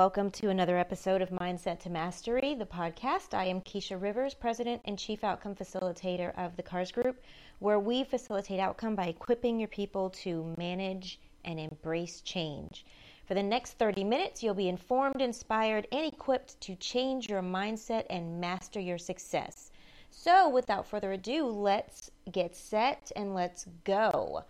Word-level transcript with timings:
welcome 0.00 0.30
to 0.30 0.48
another 0.48 0.78
episode 0.78 1.20
of 1.20 1.28
Mindset 1.28 1.78
to 1.78 1.90
Mastery, 1.90 2.54
the 2.54 2.64
podcast. 2.64 3.34
I 3.34 3.44
am 3.44 3.60
Keisha 3.60 4.00
Rivers, 4.00 4.32
President 4.32 4.80
and 4.86 4.98
Chief 4.98 5.22
Outcome 5.22 5.54
Facilitator 5.54 6.32
of 6.38 6.56
the 6.56 6.62
KARS 6.62 6.90
Group, 6.90 7.22
where 7.58 7.78
we 7.78 8.04
facilitate 8.04 8.60
outcome 8.60 8.94
by 8.94 9.08
equipping 9.08 9.58
your 9.58 9.68
people 9.68 10.08
to 10.08 10.54
manage 10.56 11.20
and 11.44 11.60
embrace 11.60 12.22
change. 12.22 12.86
For 13.26 13.34
the 13.34 13.42
next 13.42 13.72
30 13.72 14.04
minutes, 14.04 14.42
you'll 14.42 14.54
be 14.54 14.70
informed, 14.70 15.20
inspired, 15.20 15.86
and 15.92 16.06
equipped 16.06 16.58
to 16.62 16.76
change 16.76 17.28
your 17.28 17.42
mindset 17.42 18.06
and 18.08 18.40
master 18.40 18.80
your 18.80 18.96
success. 18.96 19.70
So, 20.08 20.48
without 20.48 20.86
further 20.86 21.12
ado, 21.12 21.44
let's 21.44 22.10
get 22.32 22.56
set 22.56 23.12
and 23.16 23.34
let's 23.34 23.66
go. 23.84 24.44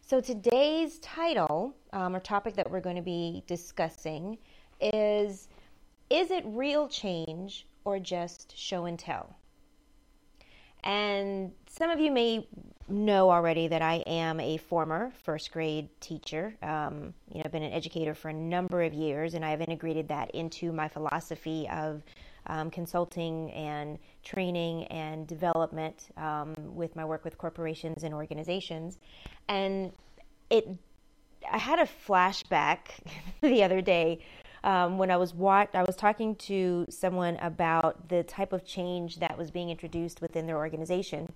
So, 0.00 0.20
today's 0.20 0.98
title 0.98 1.76
um, 1.92 2.16
or 2.16 2.20
topic 2.20 2.56
that 2.56 2.68
we're 2.68 2.80
going 2.80 2.96
to 2.96 3.02
be 3.02 3.44
discussing 3.46 4.38
is 4.80 5.48
Is 6.10 6.30
it 6.30 6.44
real 6.46 6.88
change 6.88 7.66
or 7.84 7.98
just 7.98 8.56
show 8.56 8.84
and 8.84 8.98
tell? 8.98 9.36
And 10.84 11.52
some 11.68 11.90
of 11.90 11.98
you 11.98 12.12
may 12.12 12.46
know 12.88 13.30
already 13.30 13.66
that 13.66 13.82
I 13.82 14.04
am 14.06 14.38
a 14.38 14.56
former 14.56 15.12
first 15.24 15.50
grade 15.50 15.88
teacher. 16.00 16.54
Um, 16.62 17.12
you 17.28 17.38
know, 17.38 17.42
I've 17.44 17.52
been 17.52 17.64
an 17.64 17.72
educator 17.72 18.14
for 18.14 18.28
a 18.28 18.32
number 18.32 18.82
of 18.82 18.94
years, 18.94 19.34
and 19.34 19.44
I've 19.44 19.60
integrated 19.60 20.06
that 20.08 20.30
into 20.30 20.72
my 20.72 20.86
philosophy 20.86 21.68
of 21.70 22.04
um, 22.46 22.70
consulting 22.70 23.50
and 23.50 23.98
training 24.22 24.84
and 24.84 25.26
development 25.26 26.08
um, 26.16 26.54
with 26.58 26.94
my 26.94 27.04
work 27.04 27.24
with 27.24 27.36
corporations 27.38 28.04
and 28.04 28.14
organizations. 28.14 28.98
And 29.48 29.92
it, 30.50 30.68
I 31.50 31.58
had 31.58 31.80
a 31.80 31.88
flashback 32.06 32.78
the 33.40 33.64
other 33.64 33.80
day 33.80 34.20
um, 34.64 34.98
when 34.98 35.10
I 35.10 35.16
was 35.16 35.34
wa- 35.34 35.66
I 35.74 35.82
was 35.82 35.96
talking 35.96 36.34
to 36.36 36.86
someone 36.88 37.36
about 37.36 38.08
the 38.08 38.22
type 38.22 38.52
of 38.52 38.64
change 38.64 39.18
that 39.20 39.36
was 39.36 39.50
being 39.50 39.70
introduced 39.70 40.20
within 40.20 40.46
their 40.46 40.56
organization, 40.56 41.32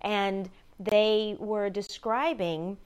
and 0.00 0.50
they 0.78 1.36
were 1.38 1.70
describing 1.70 2.76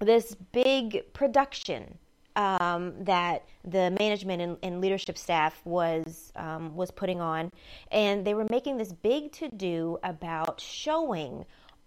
this 0.00 0.34
big 0.52 1.12
production 1.12 1.98
um, 2.36 2.94
that 3.04 3.44
the 3.64 3.90
management 3.98 4.42
and, 4.42 4.56
and 4.62 4.80
leadership 4.80 5.18
staff 5.18 5.60
was 5.64 6.32
um, 6.36 6.74
was 6.74 6.90
putting 6.90 7.20
on, 7.20 7.50
and 7.90 8.24
they 8.26 8.34
were 8.34 8.46
making 8.50 8.78
this 8.78 8.92
big 8.92 9.32
to 9.32 9.48
do 9.48 9.98
about 10.02 10.60
showing 10.60 11.44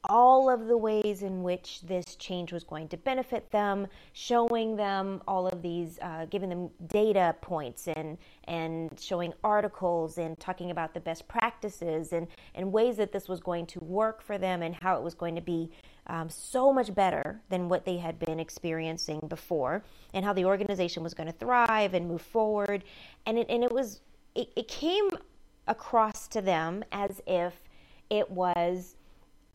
all 0.10 0.50
of 0.50 0.68
the 0.68 0.78
ways 0.78 1.22
in 1.22 1.44
which 1.44 1.82
this 1.82 2.16
change 2.16 2.52
was 2.52 2.64
going 2.64 2.88
to 2.90 2.98
benefit 2.98 3.52
them, 3.52 3.88
showing 4.14 4.76
them 4.76 5.22
all 5.28 5.48
of 5.48 5.62
these, 5.62 6.00
uh, 6.02 6.26
giving 6.30 6.50
them 6.50 6.70
data 6.88 7.36
points 7.42 7.88
and 7.88 8.18
and 8.46 9.00
showing 9.00 9.34
articles 9.44 10.18
and 10.18 10.40
talking 10.40 10.72
about 10.72 10.94
the 10.94 11.00
best 11.00 11.28
practices 11.28 12.14
and 12.14 12.28
and 12.56 12.72
ways 12.72 12.98
that 12.98 13.12
this 13.12 13.28
was 13.28 13.40
going 13.40 13.66
to 13.66 13.80
work 13.84 14.22
for 14.22 14.38
them 14.38 14.62
and 14.62 14.76
how 14.76 14.98
it 14.98 15.04
was 15.04 15.14
going 15.14 15.36
to 15.36 15.42
be 15.42 15.70
um, 16.08 16.30
so 16.30 16.72
much 16.72 16.94
better 16.94 17.42
than 17.50 17.68
what 17.68 17.86
they 17.86 17.98
had 17.98 18.20
been 18.20 18.40
experiencing 18.40 19.20
before, 19.28 19.84
and 20.14 20.24
how 20.24 20.34
the 20.34 20.46
organization 20.46 21.04
was 21.04 21.14
going 21.14 21.28
to 21.28 21.38
thrive 21.38 21.94
and 21.94 22.08
move 22.08 22.22
forward, 22.22 22.84
and 23.26 23.38
it 23.38 23.48
and 23.50 23.64
it 23.64 23.72
was 23.72 24.02
it, 24.36 24.50
it 24.56 24.68
came 24.68 25.10
across 25.68 26.28
to 26.28 26.42
them 26.42 26.84
as 26.92 27.22
if 27.26 27.54
it 28.10 28.30
was 28.30 28.96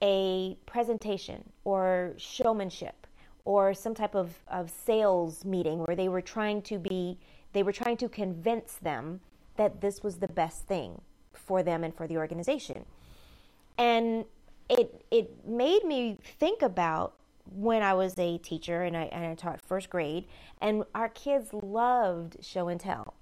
a 0.02 0.56
presentation 0.66 1.50
or 1.64 2.14
showmanship 2.16 3.06
or 3.44 3.74
some 3.74 3.94
type 3.94 4.14
of, 4.14 4.34
of 4.48 4.70
sales 4.70 5.44
meeting 5.44 5.78
where 5.80 5.96
they 5.96 6.08
were 6.08 6.20
trying 6.20 6.62
to 6.62 6.78
be 6.78 7.18
they 7.52 7.62
were 7.62 7.72
trying 7.72 7.96
to 7.96 8.08
convince 8.08 8.74
them 8.74 9.20
that 9.56 9.80
this 9.80 10.02
was 10.02 10.18
the 10.18 10.28
best 10.28 10.66
thing 10.66 11.00
for 11.32 11.62
them 11.62 11.82
and 11.82 11.94
for 11.94 12.06
the 12.06 12.16
organization. 12.16 12.84
And 13.76 14.24
it 14.68 15.04
it 15.10 15.46
made 15.46 15.84
me 15.84 16.18
think 16.38 16.62
about 16.62 17.14
when 17.52 17.82
I 17.82 17.94
was 17.94 18.16
a 18.18 18.38
teacher 18.38 18.84
and 18.84 18.96
I, 18.96 19.04
and 19.04 19.26
I 19.26 19.34
taught 19.34 19.60
first 19.60 19.90
grade 19.90 20.26
and 20.60 20.84
our 20.94 21.08
kids 21.08 21.52
loved 21.52 22.36
show 22.44 22.68
and 22.68 22.78
tell 22.78 23.14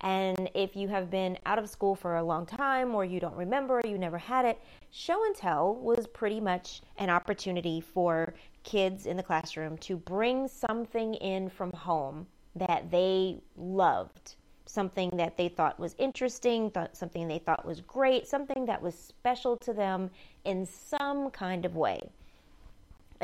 and 0.00 0.50
if 0.54 0.76
you 0.76 0.88
have 0.88 1.10
been 1.10 1.38
out 1.46 1.58
of 1.58 1.68
school 1.68 1.94
for 1.94 2.16
a 2.16 2.22
long 2.22 2.46
time 2.46 2.94
or 2.94 3.04
you 3.04 3.20
don't 3.20 3.36
remember, 3.36 3.80
you 3.84 3.96
never 3.96 4.18
had 4.18 4.44
it, 4.44 4.60
show 4.90 5.24
and 5.24 5.34
tell 5.34 5.74
was 5.74 6.06
pretty 6.06 6.40
much 6.40 6.82
an 6.98 7.10
opportunity 7.10 7.80
for 7.80 8.34
kids 8.64 9.06
in 9.06 9.16
the 9.16 9.22
classroom 9.22 9.78
to 9.78 9.96
bring 9.96 10.48
something 10.48 11.14
in 11.14 11.48
from 11.48 11.72
home 11.72 12.26
that 12.56 12.90
they 12.90 13.40
loved, 13.56 14.36
something 14.66 15.10
that 15.16 15.36
they 15.36 15.48
thought 15.48 15.78
was 15.78 15.94
interesting, 15.98 16.70
thought 16.70 16.96
something 16.96 17.28
they 17.28 17.38
thought 17.38 17.64
was 17.64 17.80
great, 17.80 18.26
something 18.26 18.66
that 18.66 18.80
was 18.80 18.94
special 18.94 19.56
to 19.56 19.72
them 19.72 20.10
in 20.44 20.66
some 20.66 21.30
kind 21.30 21.64
of 21.64 21.76
way. 21.76 22.00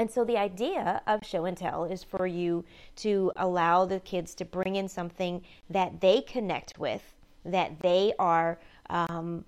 And 0.01 0.11
so 0.11 0.25
the 0.25 0.39
idea 0.39 1.03
of 1.07 1.27
show 1.27 1.45
and 1.45 1.55
tell 1.55 1.85
is 1.85 2.03
for 2.03 2.27
you 2.27 2.65
to 2.97 3.33
allow 3.37 3.85
the 3.85 4.01
kids 4.01 4.35
to 4.37 4.47
bring 4.47 4.77
in 4.77 4.89
something 4.89 5.43
that 5.69 6.01
they 6.01 6.23
connect 6.23 6.79
with, 6.79 7.03
that 7.45 7.79
they 7.81 8.15
are 8.19 8.59
um, 8.89 9.45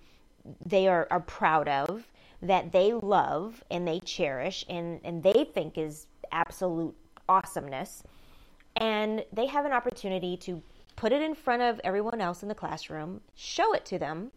they 0.67 0.89
are, 0.89 1.09
are 1.11 1.21
proud 1.21 1.69
of, 1.69 2.07
that 2.43 2.71
they 2.71 2.93
love 2.93 3.65
and 3.71 3.89
they 3.89 3.99
cherish 4.01 4.63
and, 4.69 5.01
and 5.05 5.23
they 5.23 5.47
think 5.55 5.79
is 5.79 6.07
absolute 6.33 6.95
awesomeness. 7.31 8.03
And 8.77 9.25
they 9.33 9.47
have 9.47 9.65
an 9.65 9.73
opportunity 9.73 10.37
to 10.39 10.63
put 10.97 11.13
it 11.13 11.23
in 11.23 11.35
front 11.35 11.63
of 11.63 11.81
everyone 11.83 12.21
else 12.21 12.43
in 12.43 12.51
the 12.51 12.55
classroom, 12.55 13.23
show 13.35 13.73
it 13.73 13.87
to 13.87 13.99
them, 13.99 14.33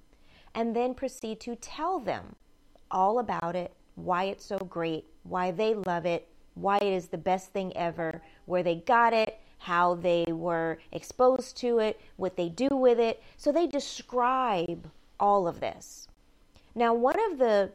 and 0.54 0.74
then 0.74 0.94
proceed 0.94 1.42
to 1.42 1.58
tell 1.58 2.00
them 2.00 2.38
all 2.90 3.20
about 3.20 3.58
it, 3.58 3.74
why 3.96 4.26
it's 4.26 4.46
so 4.46 4.60
great, 4.60 5.06
why 5.28 5.52
they 5.52 5.74
love 5.74 6.06
it, 6.06 6.28
why 6.54 6.78
it 6.78 6.94
is 6.94 7.08
the 7.08 7.18
best 7.18 7.52
thing 7.52 7.76
ever, 7.76 8.22
where 8.46 8.64
they 8.64 8.76
got 8.76 9.14
it, 9.14 9.40
how 9.58 9.96
they 9.96 10.26
were 10.30 10.78
exposed 10.92 11.58
to 11.58 11.80
it, 11.80 12.00
what 12.18 12.38
they 12.38 12.50
do 12.50 12.70
with 12.70 13.00
it. 13.00 13.22
So 13.38 13.52
they 13.52 13.68
describe 13.68 14.90
all 15.20 15.48
of 15.48 15.60
this. 15.60 16.08
Now, 16.76 16.94
one 16.94 17.20
of 17.32 17.38
the 17.38 17.72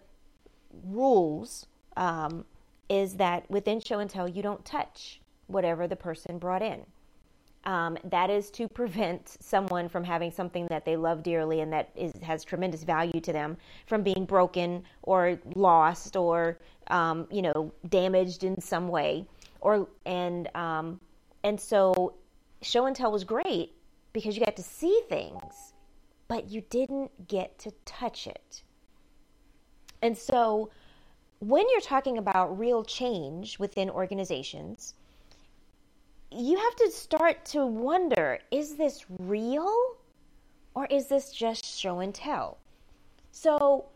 rules 0.84 1.66
um, 1.96 2.44
is 2.88 3.14
that 3.14 3.50
within 3.50 3.80
show 3.80 3.98
and 3.98 4.08
tell, 4.08 4.28
you 4.28 4.42
don't 4.42 4.64
touch 4.64 5.20
whatever 5.46 5.88
the 5.88 5.96
person 5.96 6.38
brought 6.38 6.62
in. 6.62 6.84
Um, 7.64 7.98
that 8.04 8.30
is 8.30 8.50
to 8.52 8.68
prevent 8.68 9.36
someone 9.40 9.88
from 9.88 10.02
having 10.02 10.30
something 10.30 10.66
that 10.68 10.86
they 10.86 10.96
love 10.96 11.22
dearly 11.22 11.60
and 11.60 11.70
that 11.74 11.90
is, 11.94 12.12
has 12.22 12.42
tremendous 12.42 12.84
value 12.84 13.20
to 13.20 13.32
them 13.34 13.58
from 13.86 14.02
being 14.02 14.24
broken 14.24 14.82
or 15.02 15.38
lost 15.54 16.16
or 16.16 16.58
um, 16.86 17.26
you 17.30 17.42
know 17.42 17.72
damaged 17.88 18.44
in 18.44 18.60
some 18.60 18.88
way. 18.88 19.26
Or 19.60 19.88
and 20.06 20.48
um, 20.56 21.00
and 21.44 21.60
so 21.60 22.14
show 22.62 22.86
and 22.86 22.96
tell 22.96 23.12
was 23.12 23.24
great 23.24 23.72
because 24.12 24.36
you 24.36 24.44
got 24.44 24.56
to 24.56 24.62
see 24.62 25.02
things, 25.08 25.74
but 26.28 26.50
you 26.50 26.62
didn't 26.70 27.28
get 27.28 27.58
to 27.58 27.72
touch 27.84 28.26
it. 28.26 28.62
And 30.02 30.16
so 30.16 30.70
when 31.40 31.64
you're 31.70 31.80
talking 31.80 32.18
about 32.18 32.58
real 32.58 32.84
change 32.84 33.58
within 33.58 33.90
organizations 33.90 34.94
you 36.30 36.58
have 36.58 36.76
to 36.76 36.90
start 36.90 37.44
to 37.46 37.66
wonder 37.66 38.38
is 38.50 38.76
this 38.76 39.04
real 39.18 39.96
or 40.74 40.86
is 40.86 41.08
this 41.08 41.32
just 41.32 41.64
show 41.64 42.00
and 42.00 42.14
tell? 42.14 42.58
So, 43.32 43.86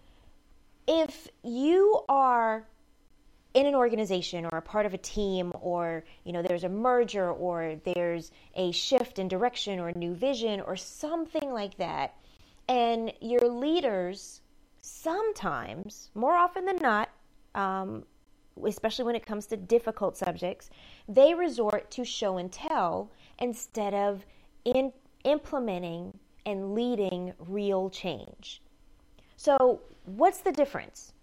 if 0.86 1.28
you 1.42 2.00
are 2.08 2.66
in 3.54 3.66
an 3.66 3.75
organization 3.75 4.44
or 4.44 4.58
a 4.58 4.62
part 4.62 4.84
of 4.84 4.94
a 4.94 4.98
team 4.98 5.52
or 5.60 6.04
you 6.25 6.32
know 6.32 6.42
there's 6.42 6.64
a 6.64 6.69
merger 6.69 7.31
or 7.31 7.76
there's 7.84 8.32
a 8.56 8.72
shift 8.72 9.19
in 9.19 9.28
direction 9.28 9.78
or 9.78 9.92
new 9.92 10.12
vision 10.12 10.60
or 10.60 10.76
something 10.76 11.52
like 11.52 11.76
that 11.76 12.14
and 12.69 13.12
your 13.20 13.48
leaders 13.48 14.40
sometimes 14.81 16.10
more 16.14 16.34
often 16.34 16.64
than 16.64 16.78
not 16.78 17.08
um, 17.54 18.04
especially 18.66 19.04
when 19.04 19.16
it 19.16 19.24
comes 19.24 19.46
to 19.46 19.56
difficult 19.56 20.16
subjects, 20.16 20.70
they 21.08 21.34
resort 21.34 21.90
to 21.92 22.04
show 22.04 22.36
and 22.36 22.52
tell 22.52 23.10
instead 23.38 23.94
of 23.94 24.24
in 24.64 24.92
implementing 25.24 26.18
and 26.46 26.74
leading 26.74 27.32
real 27.38 27.88
change. 27.88 28.60
So, 29.36 29.80
what's 30.04 30.38
the 30.38 30.52
difference? 30.52 31.13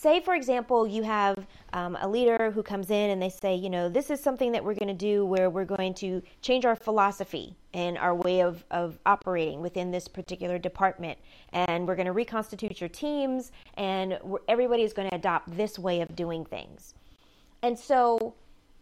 Say, 0.00 0.20
for 0.20 0.34
example, 0.34 0.86
you 0.86 1.02
have 1.02 1.46
um, 1.74 1.94
a 2.00 2.08
leader 2.08 2.50
who 2.52 2.62
comes 2.62 2.88
in 2.88 3.10
and 3.10 3.20
they 3.20 3.28
say, 3.28 3.54
you 3.54 3.68
know, 3.68 3.90
this 3.90 4.08
is 4.08 4.18
something 4.18 4.50
that 4.52 4.64
we're 4.64 4.72
going 4.72 4.88
to 4.88 4.94
do 4.94 5.26
where 5.26 5.50
we're 5.50 5.66
going 5.66 5.92
to 5.96 6.22
change 6.40 6.64
our 6.64 6.74
philosophy 6.74 7.54
and 7.74 7.98
our 7.98 8.14
way 8.14 8.40
of, 8.40 8.64
of 8.70 8.98
operating 9.04 9.60
within 9.60 9.90
this 9.90 10.08
particular 10.08 10.56
department. 10.56 11.18
And 11.52 11.86
we're 11.86 11.96
going 11.96 12.06
to 12.06 12.14
reconstitute 12.14 12.80
your 12.80 12.88
teams, 12.88 13.52
and 13.74 14.18
everybody 14.48 14.84
is 14.84 14.94
going 14.94 15.10
to 15.10 15.14
adopt 15.14 15.54
this 15.54 15.78
way 15.78 16.00
of 16.00 16.16
doing 16.16 16.46
things. 16.46 16.94
And 17.62 17.78
so 17.78 18.32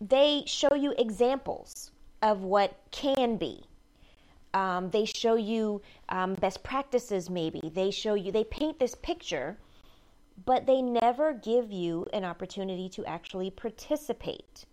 they 0.01 0.45
show 0.47 0.73
you 0.77 0.95
examples 0.99 1.91
of 2.23 2.45
what 2.45 2.79
can 2.93 3.37
be. 3.39 3.65
Um, 4.55 4.89
they 4.91 5.05
show 5.05 5.35
you 5.35 5.83
um, 6.11 6.35
best 6.35 6.63
practices, 6.63 7.29
maybe. 7.29 7.73
They 7.75 7.91
show 7.91 8.15
you, 8.15 8.31
they 8.31 8.45
paint 8.45 8.79
this 8.79 8.95
picture, 8.95 9.59
but 10.45 10.67
they 10.67 10.83
never 10.83 11.33
give 11.33 11.73
you 11.73 12.07
an 12.13 12.25
opportunity 12.25 12.89
to 12.91 13.05
actually 13.07 13.51
participate. 13.51 14.65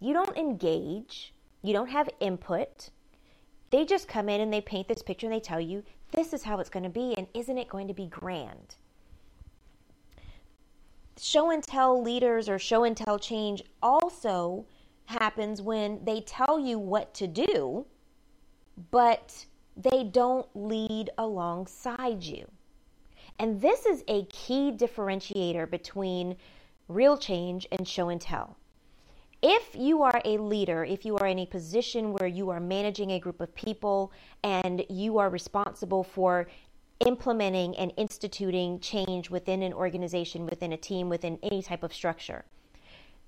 You 0.00 0.14
don't 0.14 0.36
engage, 0.36 1.34
you 1.62 1.72
don't 1.72 1.90
have 1.90 2.08
input. 2.20 2.90
They 3.70 3.84
just 3.84 4.08
come 4.08 4.28
in 4.28 4.40
and 4.40 4.52
they 4.52 4.60
paint 4.60 4.88
this 4.88 5.02
picture 5.02 5.26
and 5.26 5.34
they 5.34 5.40
tell 5.40 5.60
you, 5.60 5.82
this 6.12 6.32
is 6.32 6.42
how 6.42 6.58
it's 6.58 6.70
going 6.70 6.82
to 6.82 6.88
be, 6.88 7.14
and 7.16 7.26
isn't 7.34 7.58
it 7.58 7.68
going 7.68 7.86
to 7.88 7.94
be 7.94 8.06
grand? 8.06 8.76
Show 11.18 11.50
and 11.50 11.62
tell 11.62 12.02
leaders 12.02 12.48
or 12.48 12.58
show 12.58 12.84
and 12.84 12.96
tell 12.96 13.18
change 13.18 13.62
also 13.82 14.64
happens 15.04 15.60
when 15.60 16.04
they 16.04 16.20
tell 16.22 16.58
you 16.58 16.78
what 16.78 17.12
to 17.14 17.26
do, 17.26 17.84
but 18.90 19.44
they 19.76 20.04
don't 20.04 20.48
lead 20.54 21.10
alongside 21.18 22.22
you. 22.22 22.50
And 23.40 23.58
this 23.58 23.86
is 23.86 24.04
a 24.06 24.26
key 24.26 24.70
differentiator 24.70 25.70
between 25.70 26.36
real 26.88 27.16
change 27.16 27.66
and 27.72 27.88
show 27.88 28.10
and 28.10 28.20
tell. 28.20 28.58
If 29.40 29.74
you 29.74 30.02
are 30.02 30.20
a 30.26 30.36
leader, 30.36 30.84
if 30.84 31.06
you 31.06 31.16
are 31.16 31.26
in 31.26 31.38
a 31.38 31.46
position 31.46 32.12
where 32.12 32.28
you 32.28 32.50
are 32.50 32.60
managing 32.60 33.12
a 33.12 33.18
group 33.18 33.40
of 33.40 33.54
people 33.54 34.12
and 34.44 34.84
you 34.90 35.16
are 35.16 35.30
responsible 35.30 36.04
for 36.04 36.48
implementing 37.06 37.74
and 37.78 37.94
instituting 37.96 38.78
change 38.78 39.30
within 39.30 39.62
an 39.62 39.72
organization, 39.72 40.44
within 40.44 40.74
a 40.74 40.76
team, 40.76 41.08
within 41.08 41.38
any 41.42 41.62
type 41.62 41.82
of 41.82 41.94
structure, 41.94 42.44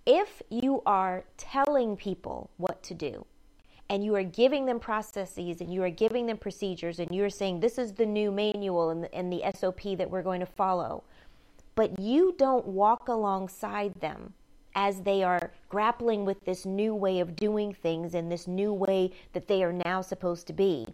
if 0.04 0.42
you 0.50 0.82
are 0.84 1.24
telling 1.38 1.96
people 1.96 2.50
what 2.58 2.82
to 2.82 2.92
do 2.92 3.24
and 3.88 4.04
you 4.04 4.14
are 4.14 4.22
giving 4.22 4.66
them 4.66 4.80
processes 4.80 5.60
and 5.60 5.72
you 5.72 5.82
are 5.82 5.90
giving 5.90 6.26
them 6.26 6.38
procedures 6.38 6.98
and 6.98 7.14
you're 7.14 7.30
saying 7.30 7.60
this 7.60 7.78
is 7.78 7.92
the 7.92 8.06
new 8.06 8.30
manual 8.30 8.90
and 8.90 9.04
the, 9.04 9.14
and 9.14 9.32
the 9.32 9.42
SOP 9.54 9.96
that 9.98 10.10
we're 10.10 10.22
going 10.22 10.40
to 10.40 10.46
follow, 10.46 11.04
but 11.74 11.98
you 11.98 12.34
don't 12.38 12.66
walk 12.66 13.08
alongside 13.08 13.94
them 14.00 14.32
as 14.74 15.02
they 15.02 15.22
are 15.22 15.52
grappling 15.68 16.24
with 16.24 16.42
this 16.44 16.64
new 16.64 16.94
way 16.94 17.20
of 17.20 17.36
doing 17.36 17.74
things 17.74 18.14
and 18.14 18.30
this 18.30 18.46
new 18.46 18.72
way 18.72 19.10
that 19.32 19.46
they 19.46 19.62
are 19.62 19.72
now 19.72 20.00
supposed 20.00 20.46
to 20.46 20.52
be. 20.52 20.86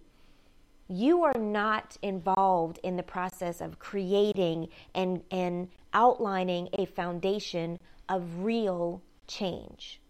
You 0.88 1.22
are 1.22 1.38
not 1.38 1.96
involved 2.02 2.80
in 2.82 2.96
the 2.96 3.02
process 3.02 3.60
of 3.60 3.78
creating 3.78 4.68
and, 4.94 5.22
and 5.30 5.68
outlining 5.92 6.68
a 6.72 6.86
foundation 6.86 7.78
of 8.08 8.44
real 8.44 9.02
change. 9.26 10.00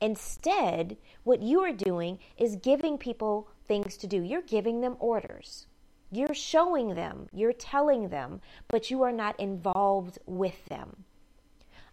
Instead, 0.00 0.96
what 1.24 1.42
you 1.42 1.60
are 1.60 1.72
doing 1.72 2.18
is 2.36 2.56
giving 2.56 2.98
people 2.98 3.48
things 3.66 3.96
to 3.96 4.06
do. 4.06 4.22
You're 4.22 4.42
giving 4.42 4.80
them 4.80 4.96
orders. 5.00 5.66
You're 6.10 6.34
showing 6.34 6.94
them, 6.94 7.28
you're 7.32 7.52
telling 7.52 8.08
them, 8.08 8.40
but 8.68 8.90
you 8.90 9.02
are 9.02 9.12
not 9.12 9.38
involved 9.38 10.18
with 10.24 10.64
them. 10.66 11.04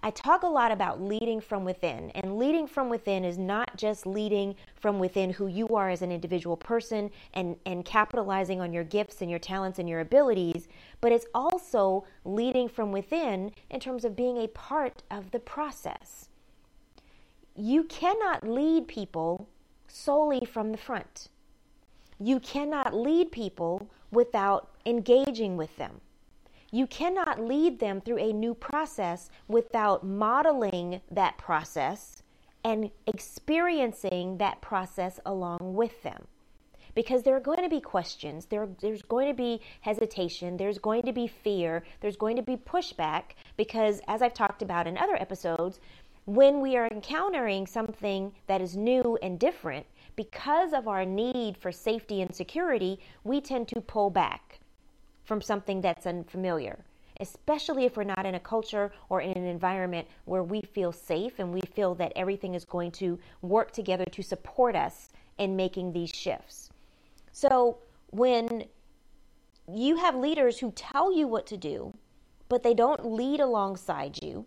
I 0.01 0.11
talk 0.11 0.43
a 0.43 0.47
lot 0.47 0.71
about 0.71 1.01
leading 1.01 1.41
from 1.41 1.65
within, 1.65 2.11
and 2.11 2.37
leading 2.37 2.67
from 2.67 2.89
within 2.89 3.25
is 3.25 3.39
not 3.39 3.75
just 3.75 4.05
leading 4.05 4.55
from 4.75 4.99
within 4.99 5.31
who 5.31 5.47
you 5.47 5.67
are 5.69 5.89
as 5.89 6.03
an 6.03 6.11
individual 6.11 6.55
person 6.55 7.09
and, 7.33 7.55
and 7.65 7.83
capitalizing 7.83 8.61
on 8.61 8.71
your 8.71 8.83
gifts 8.83 9.21
and 9.21 9.31
your 9.31 9.39
talents 9.39 9.79
and 9.79 9.89
your 9.89 10.01
abilities, 10.01 10.67
but 11.01 11.11
it's 11.11 11.25
also 11.33 12.05
leading 12.23 12.69
from 12.69 12.91
within 12.91 13.51
in 13.71 13.79
terms 13.79 14.05
of 14.05 14.15
being 14.15 14.37
a 14.37 14.47
part 14.49 15.01
of 15.09 15.31
the 15.31 15.39
process. 15.39 16.29
You 17.55 17.83
cannot 17.85 18.47
lead 18.47 18.87
people 18.87 19.47
solely 19.87 20.45
from 20.45 20.71
the 20.71 20.77
front. 20.77 21.29
You 22.19 22.39
cannot 22.39 22.93
lead 22.93 23.31
people 23.31 23.89
without 24.11 24.71
engaging 24.85 25.55
with 25.55 25.75
them. 25.77 26.01
You 26.71 26.87
cannot 26.87 27.39
lead 27.39 27.79
them 27.79 28.01
through 28.01 28.17
a 28.17 28.33
new 28.33 28.53
process 28.53 29.29
without 29.47 30.05
modeling 30.05 31.01
that 31.09 31.37
process 31.37 32.23
and 32.65 32.91
experiencing 33.07 34.37
that 34.39 34.59
process 34.59 35.19
along 35.25 35.59
with 35.61 36.03
them. 36.03 36.27
Because 36.95 37.23
there 37.23 37.35
are 37.35 37.41
going 37.41 37.61
to 37.61 37.69
be 37.69 37.81
questions, 37.81 38.45
there, 38.45 38.69
there's 38.81 39.01
going 39.01 39.27
to 39.27 39.33
be 39.33 39.61
hesitation, 39.81 40.57
there's 40.57 40.77
going 40.77 41.03
to 41.03 41.11
be 41.11 41.27
fear, 41.27 41.83
there's 41.99 42.15
going 42.15 42.37
to 42.37 42.41
be 42.41 42.55
pushback. 42.55 43.35
Because, 43.57 44.01
as 44.07 44.21
I've 44.21 44.33
talked 44.33 44.61
about 44.61 44.87
in 44.87 44.97
other 44.97 45.15
episodes, 45.15 45.79
when 46.25 46.59
we 46.59 46.75
are 46.75 46.87
encountering 46.87 47.67
something 47.67 48.33
that 48.47 48.61
is 48.61 48.75
new 48.75 49.17
and 49.21 49.39
different, 49.39 49.85
because 50.15 50.73
of 50.73 50.87
our 50.87 51.05
need 51.05 51.57
for 51.57 51.71
safety 51.71 52.21
and 52.21 52.33
security, 52.33 52.99
we 53.23 53.39
tend 53.39 53.67
to 53.67 53.81
pull 53.81 54.09
back 54.09 54.59
from 55.23 55.41
something 55.41 55.81
that's 55.81 56.05
unfamiliar, 56.05 56.83
especially 57.19 57.85
if 57.85 57.95
we're 57.95 58.03
not 58.03 58.25
in 58.25 58.35
a 58.35 58.39
culture 58.39 58.91
or 59.09 59.21
in 59.21 59.31
an 59.31 59.45
environment 59.45 60.07
where 60.25 60.43
we 60.43 60.61
feel 60.61 60.91
safe 60.91 61.39
and 61.39 61.53
we 61.53 61.61
feel 61.73 61.93
that 61.95 62.13
everything 62.15 62.55
is 62.55 62.65
going 62.65 62.91
to 62.91 63.19
work 63.41 63.71
together 63.71 64.05
to 64.05 64.23
support 64.23 64.75
us 64.75 65.09
in 65.37 65.55
making 65.55 65.91
these 65.91 66.11
shifts. 66.11 66.69
So 67.31 67.77
when 68.11 68.65
you 69.71 69.97
have 69.97 70.15
leaders 70.15 70.59
who 70.59 70.71
tell 70.71 71.15
you 71.15 71.27
what 71.27 71.45
to 71.47 71.57
do, 71.57 71.93
but 72.49 72.63
they 72.63 72.73
don't 72.73 73.05
lead 73.05 73.39
alongside 73.39 74.23
you, 74.23 74.45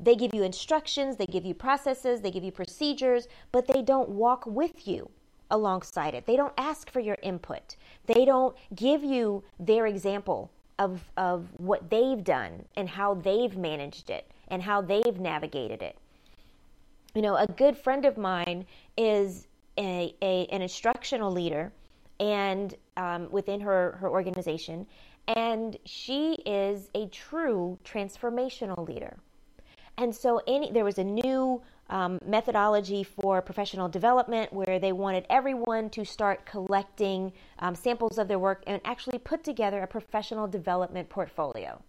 they 0.00 0.14
give 0.14 0.34
you 0.34 0.42
instructions, 0.42 1.16
they 1.16 1.26
give 1.26 1.44
you 1.44 1.54
processes, 1.54 2.20
they 2.20 2.30
give 2.30 2.44
you 2.44 2.52
procedures, 2.52 3.28
but 3.52 3.66
they 3.66 3.82
don't 3.82 4.08
walk 4.08 4.46
with 4.46 4.86
you 4.86 5.10
alongside 5.50 6.14
it. 6.14 6.26
They 6.26 6.36
don't 6.36 6.52
ask 6.58 6.90
for 6.90 7.00
your 7.00 7.16
input. 7.22 7.76
They 8.06 8.24
don't 8.24 8.56
give 8.74 9.02
you 9.02 9.42
their 9.58 9.86
example 9.86 10.50
of, 10.78 11.02
of 11.16 11.48
what 11.56 11.90
they've 11.90 12.22
done 12.22 12.64
and 12.76 12.88
how 12.88 13.14
they've 13.14 13.56
managed 13.56 14.10
it 14.10 14.30
and 14.48 14.62
how 14.62 14.80
they've 14.80 15.18
navigated 15.18 15.82
it. 15.82 15.96
You 17.14 17.22
know, 17.22 17.36
a 17.36 17.46
good 17.46 17.76
friend 17.76 18.04
of 18.04 18.16
mine 18.16 18.66
is 18.96 19.46
a, 19.78 20.14
a 20.22 20.46
an 20.46 20.62
instructional 20.62 21.30
leader 21.32 21.72
and 22.20 22.74
um, 22.96 23.28
within 23.30 23.60
her, 23.60 23.96
her 24.00 24.08
organization, 24.08 24.86
and 25.28 25.76
she 25.84 26.34
is 26.46 26.90
a 26.94 27.06
true 27.06 27.78
transformational 27.84 28.86
leader. 28.86 29.16
And 29.98 30.14
so, 30.14 30.40
any 30.46 30.70
there 30.70 30.84
was 30.84 30.98
a 30.98 31.04
new 31.04 31.60
um, 31.90 32.20
methodology 32.24 33.02
for 33.02 33.42
professional 33.42 33.88
development 33.88 34.52
where 34.52 34.78
they 34.78 34.92
wanted 34.92 35.26
everyone 35.28 35.90
to 35.90 36.04
start 36.04 36.46
collecting 36.46 37.32
um, 37.58 37.74
samples 37.74 38.16
of 38.16 38.28
their 38.28 38.38
work 38.38 38.62
and 38.68 38.80
actually 38.84 39.18
put 39.18 39.42
together 39.42 39.82
a 39.82 39.86
professional 39.88 40.46
development 40.46 41.08
portfolio. 41.08 41.82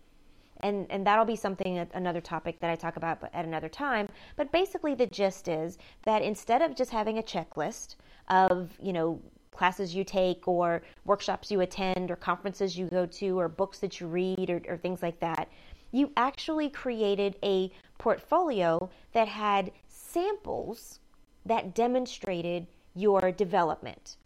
And, 0.62 0.88
and 0.90 1.06
that'll 1.06 1.24
be 1.24 1.36
something, 1.36 1.78
another 1.94 2.20
topic 2.20 2.60
that 2.60 2.70
I 2.70 2.76
talk 2.76 2.98
about 2.98 3.24
at 3.32 3.46
another 3.46 3.70
time. 3.70 4.10
But 4.36 4.52
basically, 4.52 4.96
the 4.96 5.08
gist 5.08 5.48
is 5.48 5.78
that 6.04 6.24
instead 6.24 6.64
of 6.64 6.76
just 6.76 6.92
having 6.92 7.20
a 7.20 7.24
checklist 7.24 7.96
of, 8.28 8.72
you 8.82 8.92
know, 8.92 9.22
classes 9.52 9.94
you 9.94 10.04
take 10.04 10.48
or 10.48 10.82
workshops 11.06 11.52
you 11.52 11.60
attend 11.62 12.10
or 12.10 12.16
conferences 12.16 12.78
you 12.78 12.88
go 12.88 13.06
to 13.06 13.38
or 13.38 13.50
books 13.50 13.80
that 13.80 14.00
you 14.00 14.08
read 14.08 14.50
or, 14.50 14.62
or 14.68 14.78
things 14.78 15.04
like 15.04 15.20
that, 15.20 15.50
you 15.92 16.12
actually 16.18 16.70
created 16.70 17.38
a 17.44 17.72
portfolio 17.98 18.90
that 19.14 19.28
had 19.28 19.72
samples 19.88 21.00
that 21.46 21.74
demonstrated 21.74 22.68
your 22.96 23.32
development. 23.32 24.18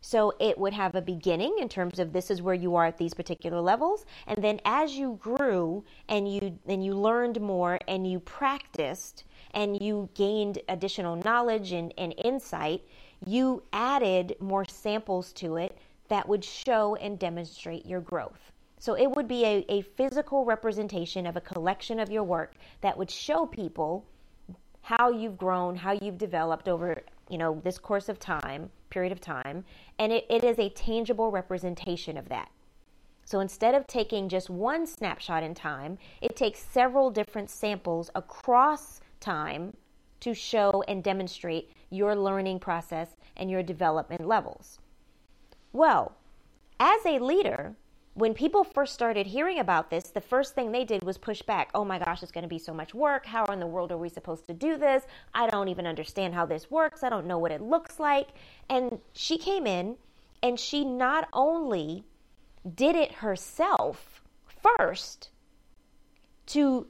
So 0.00 0.34
it 0.38 0.58
would 0.58 0.74
have 0.74 0.94
a 0.94 1.00
beginning 1.00 1.56
in 1.58 1.68
terms 1.70 1.98
of 1.98 2.12
this 2.12 2.30
is 2.30 2.42
where 2.42 2.54
you 2.54 2.76
are 2.76 2.84
at 2.84 2.98
these 2.98 3.14
particular 3.14 3.60
levels, 3.60 4.04
and 4.26 4.44
then 4.44 4.60
as 4.66 4.94
you 4.94 5.18
grew 5.18 5.82
and 6.10 6.30
you 6.30 6.58
and 6.66 6.84
you 6.84 6.92
learned 6.92 7.40
more 7.40 7.78
and 7.88 8.06
you 8.06 8.20
practiced 8.20 9.24
and 9.52 9.80
you 9.80 10.10
gained 10.14 10.58
additional 10.68 11.16
knowledge 11.16 11.72
and, 11.72 11.94
and 11.96 12.14
insight, 12.22 12.82
you 13.24 13.62
added 13.72 14.36
more 14.40 14.66
samples 14.66 15.32
to 15.32 15.56
it 15.56 15.78
that 16.08 16.28
would 16.28 16.44
show 16.44 16.96
and 16.96 17.18
demonstrate 17.18 17.86
your 17.86 18.02
growth. 18.02 18.52
So 18.84 18.92
it 18.92 19.10
would 19.10 19.26
be 19.26 19.46
a, 19.46 19.64
a 19.70 19.80
physical 19.80 20.44
representation 20.44 21.26
of 21.26 21.36
a 21.36 21.40
collection 21.40 21.98
of 21.98 22.10
your 22.10 22.22
work 22.22 22.52
that 22.82 22.98
would 22.98 23.10
show 23.10 23.46
people 23.46 24.04
how 24.82 25.10
you've 25.10 25.38
grown, 25.38 25.74
how 25.74 25.92
you've 25.92 26.18
developed 26.18 26.68
over, 26.68 27.02
you 27.30 27.38
know, 27.38 27.62
this 27.64 27.78
course 27.78 28.10
of 28.10 28.18
time, 28.18 28.68
period 28.90 29.10
of 29.10 29.22
time, 29.22 29.64
and 29.98 30.12
it, 30.12 30.26
it 30.28 30.44
is 30.44 30.58
a 30.58 30.68
tangible 30.68 31.30
representation 31.30 32.18
of 32.18 32.28
that. 32.28 32.50
So 33.24 33.40
instead 33.40 33.74
of 33.74 33.86
taking 33.86 34.28
just 34.28 34.50
one 34.50 34.86
snapshot 34.86 35.42
in 35.42 35.54
time, 35.54 35.96
it 36.20 36.36
takes 36.36 36.60
several 36.60 37.10
different 37.10 37.48
samples 37.48 38.10
across 38.14 39.00
time 39.18 39.74
to 40.20 40.34
show 40.34 40.84
and 40.88 41.02
demonstrate 41.02 41.70
your 41.88 42.14
learning 42.14 42.58
process 42.58 43.16
and 43.38 43.50
your 43.50 43.62
development 43.62 44.26
levels. 44.26 44.78
Well, 45.72 46.18
as 46.78 47.00
a 47.06 47.18
leader, 47.18 47.76
when 48.14 48.32
people 48.32 48.62
first 48.62 48.94
started 48.94 49.26
hearing 49.26 49.58
about 49.58 49.90
this, 49.90 50.04
the 50.04 50.20
first 50.20 50.54
thing 50.54 50.70
they 50.70 50.84
did 50.84 51.02
was 51.02 51.18
push 51.18 51.42
back. 51.42 51.70
Oh 51.74 51.84
my 51.84 51.98
gosh, 51.98 52.22
it's 52.22 52.30
going 52.30 52.42
to 52.42 52.48
be 52.48 52.60
so 52.60 52.72
much 52.72 52.94
work. 52.94 53.26
How 53.26 53.44
in 53.46 53.58
the 53.58 53.66
world 53.66 53.90
are 53.90 53.98
we 53.98 54.08
supposed 54.08 54.46
to 54.46 54.54
do 54.54 54.76
this? 54.76 55.02
I 55.34 55.48
don't 55.48 55.68
even 55.68 55.86
understand 55.86 56.32
how 56.32 56.46
this 56.46 56.70
works. 56.70 57.02
I 57.02 57.08
don't 57.08 57.26
know 57.26 57.38
what 57.38 57.50
it 57.50 57.60
looks 57.60 57.98
like. 57.98 58.28
And 58.70 59.00
she 59.12 59.36
came 59.36 59.66
in 59.66 59.96
And 60.44 60.60
she 60.60 60.84
not 60.84 61.26
only 61.32 62.04
did 62.74 62.94
it 62.96 63.12
herself 63.12 64.20
first 64.46 65.30
to 66.48 66.86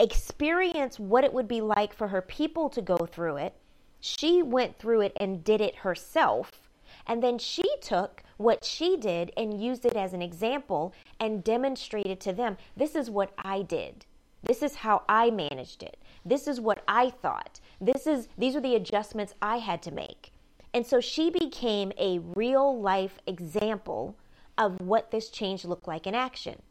experience 0.00 0.98
what 0.98 1.22
it 1.22 1.32
would 1.32 1.46
be 1.46 1.60
like 1.60 1.92
for 1.92 2.08
her 2.08 2.20
people 2.20 2.68
to 2.70 2.82
go 2.82 2.96
through 2.96 3.36
it, 3.36 3.54
she 4.00 4.42
went 4.42 4.80
through 4.80 5.02
it 5.02 5.12
and 5.16 5.44
did 5.44 5.60
it 5.60 5.76
herself. 5.76 6.68
And 7.06 7.22
then 7.22 7.38
she 7.38 7.62
took 7.80 8.24
what 8.38 8.64
she 8.64 8.96
did 8.96 9.30
and 9.36 9.62
used 9.62 9.84
it 9.84 9.94
as 9.94 10.14
an 10.14 10.22
example 10.22 10.94
and 11.20 11.44
demonstrated 11.44 12.18
to 12.20 12.32
them 12.32 12.56
this 12.76 12.94
is 12.94 13.10
what 13.10 13.32
I 13.36 13.62
did. 13.62 14.06
This 14.42 14.62
is 14.62 14.76
how 14.76 15.02
I 15.08 15.30
managed 15.30 15.82
it. 15.82 15.98
This 16.24 16.48
is 16.48 16.60
what 16.60 16.82
I 16.88 17.10
thought. 17.10 17.60
This 17.80 18.06
is 18.06 18.28
these 18.38 18.56
are 18.56 18.60
the 18.60 18.76
adjustments 18.76 19.34
I 19.42 19.58
had 19.58 19.82
to 19.82 19.90
make. 19.90 20.32
And 20.72 20.86
so 20.86 21.00
she 21.00 21.30
became 21.30 21.92
a 21.98 22.20
real 22.20 22.80
life 22.80 23.18
example 23.26 24.16
of 24.56 24.80
what 24.80 25.10
this 25.10 25.28
change 25.28 25.64
looked 25.64 25.88
like 25.88 26.06
in 26.06 26.14
action. 26.14 26.62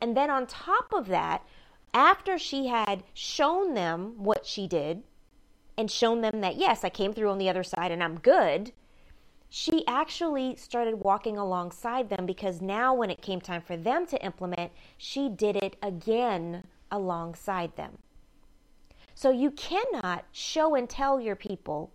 And 0.00 0.16
then 0.16 0.30
on 0.30 0.46
top 0.46 0.92
of 0.92 1.08
that, 1.08 1.44
after 1.94 2.38
she 2.38 2.66
had 2.66 3.04
shown 3.14 3.74
them 3.74 4.14
what 4.16 4.46
she 4.46 4.66
did 4.66 5.02
and 5.76 5.90
shown 5.90 6.20
them 6.20 6.40
that, 6.40 6.56
yes, 6.56 6.84
I 6.84 6.88
came 6.88 7.12
through 7.12 7.30
on 7.30 7.38
the 7.38 7.48
other 7.48 7.62
side 7.62 7.90
and 7.90 8.02
I'm 8.02 8.18
good, 8.18 8.72
she 9.54 9.86
actually 9.86 10.56
started 10.56 10.94
walking 10.94 11.36
alongside 11.36 12.08
them 12.08 12.24
because 12.24 12.62
now, 12.62 12.94
when 12.94 13.10
it 13.10 13.20
came 13.20 13.38
time 13.38 13.60
for 13.60 13.76
them 13.76 14.06
to 14.06 14.24
implement, 14.24 14.72
she 14.96 15.28
did 15.28 15.56
it 15.56 15.76
again 15.82 16.64
alongside 16.90 17.76
them. 17.76 17.98
So 19.14 19.30
you 19.30 19.50
cannot 19.50 20.24
show 20.32 20.74
and 20.74 20.88
tell 20.88 21.20
your 21.20 21.36
people 21.36 21.92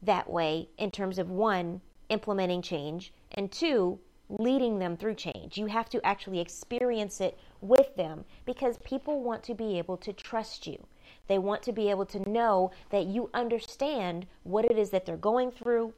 that 0.00 0.30
way 0.30 0.70
in 0.78 0.90
terms 0.90 1.18
of 1.18 1.28
one, 1.28 1.82
implementing 2.08 2.62
change, 2.62 3.12
and 3.30 3.52
two, 3.52 3.98
leading 4.30 4.78
them 4.78 4.96
through 4.96 5.16
change. 5.16 5.58
You 5.58 5.66
have 5.66 5.90
to 5.90 6.00
actually 6.02 6.40
experience 6.40 7.20
it 7.20 7.36
with 7.60 7.94
them 7.96 8.24
because 8.46 8.78
people 8.78 9.22
want 9.22 9.42
to 9.42 9.54
be 9.54 9.76
able 9.76 9.98
to 9.98 10.14
trust 10.14 10.66
you. 10.66 10.86
They 11.26 11.38
want 11.38 11.62
to 11.64 11.72
be 11.72 11.90
able 11.90 12.06
to 12.06 12.30
know 12.30 12.70
that 12.88 13.04
you 13.04 13.28
understand 13.34 14.26
what 14.44 14.64
it 14.64 14.78
is 14.78 14.88
that 14.90 15.04
they're 15.04 15.18
going 15.18 15.50
through 15.50 15.92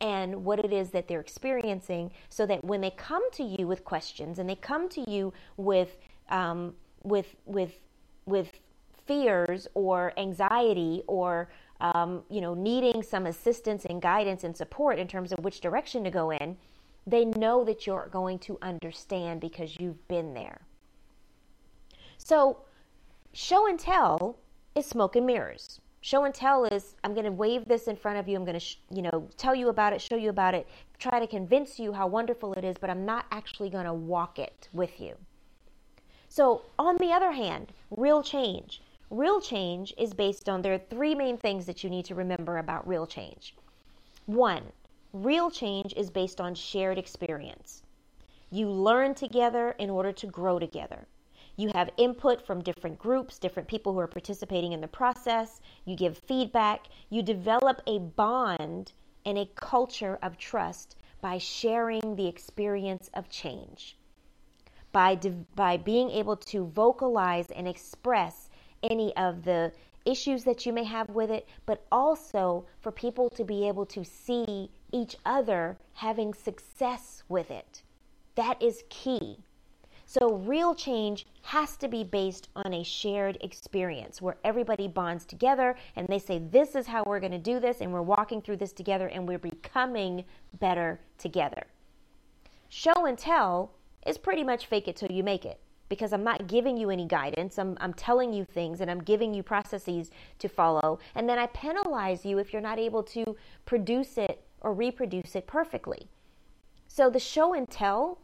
and 0.00 0.44
what 0.44 0.58
it 0.58 0.72
is 0.72 0.90
that 0.90 1.08
they're 1.08 1.20
experiencing 1.20 2.10
so 2.28 2.46
that 2.46 2.64
when 2.64 2.80
they 2.80 2.90
come 2.90 3.30
to 3.32 3.42
you 3.42 3.66
with 3.66 3.84
questions 3.84 4.38
and 4.38 4.48
they 4.48 4.54
come 4.54 4.88
to 4.88 5.10
you 5.10 5.32
with 5.56 5.96
um, 6.30 6.74
with 7.02 7.36
with 7.44 7.72
with 8.26 8.60
fears 9.06 9.66
or 9.74 10.12
anxiety 10.18 11.02
or 11.06 11.48
um, 11.80 12.22
you 12.28 12.40
know 12.40 12.54
needing 12.54 13.02
some 13.02 13.26
assistance 13.26 13.84
and 13.84 14.02
guidance 14.02 14.44
and 14.44 14.56
support 14.56 14.98
in 14.98 15.08
terms 15.08 15.32
of 15.32 15.38
which 15.44 15.60
direction 15.60 16.04
to 16.04 16.10
go 16.10 16.30
in 16.30 16.56
they 17.06 17.24
know 17.24 17.64
that 17.64 17.86
you're 17.86 18.08
going 18.12 18.38
to 18.38 18.58
understand 18.60 19.40
because 19.40 19.78
you've 19.80 20.06
been 20.08 20.34
there 20.34 20.60
so, 22.18 22.58
show 23.32 23.66
and 23.66 23.78
tell 23.78 24.36
is 24.74 24.84
smoke 24.84 25.16
and 25.16 25.24
mirrors. 25.24 25.80
Show 26.08 26.24
and 26.24 26.34
tell 26.34 26.64
is 26.64 26.94
I'm 27.04 27.12
going 27.12 27.26
to 27.26 27.30
wave 27.30 27.66
this 27.66 27.86
in 27.86 27.94
front 27.94 28.18
of 28.18 28.26
you. 28.26 28.36
I'm 28.36 28.46
going 28.46 28.54
to, 28.54 28.60
sh- 28.60 28.78
you 28.90 29.02
know, 29.02 29.28
tell 29.36 29.54
you 29.54 29.68
about 29.68 29.92
it, 29.92 30.00
show 30.00 30.16
you 30.16 30.30
about 30.30 30.54
it, 30.54 30.66
try 30.98 31.20
to 31.20 31.26
convince 31.26 31.78
you 31.78 31.92
how 31.92 32.06
wonderful 32.06 32.54
it 32.54 32.64
is, 32.64 32.76
but 32.80 32.88
I'm 32.88 33.04
not 33.04 33.26
actually 33.30 33.68
going 33.68 33.84
to 33.84 33.92
walk 33.92 34.38
it 34.38 34.70
with 34.72 35.02
you. 35.02 35.16
So, 36.30 36.62
on 36.78 36.96
the 36.96 37.12
other 37.12 37.32
hand, 37.32 37.74
real 37.90 38.22
change. 38.22 38.80
Real 39.10 39.38
change 39.38 39.92
is 39.98 40.14
based 40.14 40.48
on 40.48 40.62
there 40.62 40.72
are 40.72 40.78
three 40.78 41.14
main 41.14 41.36
things 41.36 41.66
that 41.66 41.84
you 41.84 41.90
need 41.90 42.06
to 42.06 42.14
remember 42.14 42.56
about 42.56 42.88
real 42.88 43.06
change. 43.06 43.54
One, 44.24 44.62
real 45.12 45.50
change 45.50 45.92
is 45.94 46.08
based 46.08 46.40
on 46.40 46.54
shared 46.54 46.96
experience. 46.96 47.82
You 48.50 48.70
learn 48.70 49.14
together 49.14 49.72
in 49.78 49.90
order 49.90 50.12
to 50.12 50.26
grow 50.26 50.58
together. 50.58 51.06
You 51.58 51.72
have 51.74 51.90
input 51.96 52.46
from 52.46 52.62
different 52.62 53.00
groups, 53.00 53.36
different 53.40 53.68
people 53.68 53.92
who 53.92 53.98
are 53.98 54.06
participating 54.06 54.74
in 54.74 54.80
the 54.80 54.86
process. 54.86 55.60
You 55.84 55.96
give 55.96 56.16
feedback. 56.16 56.86
You 57.10 57.20
develop 57.20 57.82
a 57.84 57.98
bond 57.98 58.92
and 59.26 59.36
a 59.36 59.50
culture 59.56 60.20
of 60.22 60.38
trust 60.38 60.94
by 61.20 61.38
sharing 61.38 62.14
the 62.14 62.28
experience 62.28 63.10
of 63.12 63.28
change. 63.28 63.96
By, 64.92 65.16
de- 65.16 65.30
by 65.56 65.78
being 65.78 66.10
able 66.10 66.36
to 66.36 66.64
vocalize 66.66 67.50
and 67.50 67.66
express 67.66 68.50
any 68.84 69.14
of 69.16 69.42
the 69.42 69.72
issues 70.04 70.44
that 70.44 70.64
you 70.64 70.72
may 70.72 70.84
have 70.84 71.08
with 71.08 71.32
it, 71.32 71.48
but 71.66 71.84
also 71.90 72.66
for 72.78 72.92
people 72.92 73.30
to 73.30 73.42
be 73.42 73.66
able 73.66 73.86
to 73.86 74.04
see 74.04 74.70
each 74.92 75.16
other 75.26 75.76
having 75.94 76.34
success 76.34 77.24
with 77.28 77.50
it. 77.50 77.82
That 78.36 78.62
is 78.62 78.84
key. 78.90 79.38
So, 80.10 80.36
real 80.36 80.74
change 80.74 81.26
has 81.42 81.76
to 81.76 81.86
be 81.86 82.02
based 82.02 82.48
on 82.56 82.72
a 82.72 82.82
shared 82.82 83.36
experience 83.42 84.22
where 84.22 84.38
everybody 84.42 84.88
bonds 84.88 85.26
together 85.26 85.76
and 85.96 86.08
they 86.08 86.18
say, 86.18 86.38
This 86.38 86.74
is 86.74 86.86
how 86.86 87.04
we're 87.04 87.20
going 87.20 87.32
to 87.32 87.38
do 87.38 87.60
this, 87.60 87.82
and 87.82 87.92
we're 87.92 88.00
walking 88.00 88.40
through 88.40 88.56
this 88.56 88.72
together 88.72 89.08
and 89.08 89.28
we're 89.28 89.38
becoming 89.38 90.24
better 90.60 90.98
together. 91.18 91.66
Show 92.70 93.04
and 93.04 93.18
tell 93.18 93.72
is 94.06 94.16
pretty 94.16 94.42
much 94.42 94.64
fake 94.64 94.88
it 94.88 94.96
till 94.96 95.12
you 95.12 95.22
make 95.22 95.44
it 95.44 95.60
because 95.90 96.14
I'm 96.14 96.24
not 96.24 96.46
giving 96.46 96.78
you 96.78 96.88
any 96.88 97.04
guidance. 97.04 97.58
I'm, 97.58 97.76
I'm 97.78 97.92
telling 97.92 98.32
you 98.32 98.46
things 98.46 98.80
and 98.80 98.90
I'm 98.90 99.02
giving 99.02 99.34
you 99.34 99.42
processes 99.42 100.10
to 100.38 100.48
follow. 100.48 101.00
And 101.16 101.28
then 101.28 101.38
I 101.38 101.48
penalize 101.48 102.24
you 102.24 102.38
if 102.38 102.50
you're 102.54 102.62
not 102.62 102.78
able 102.78 103.02
to 103.02 103.36
produce 103.66 104.16
it 104.16 104.42
or 104.62 104.72
reproduce 104.72 105.36
it 105.36 105.46
perfectly. 105.46 106.08
So 106.86 107.10
the 107.10 107.20
show 107.20 107.52
and 107.52 107.68
tell 107.68 108.20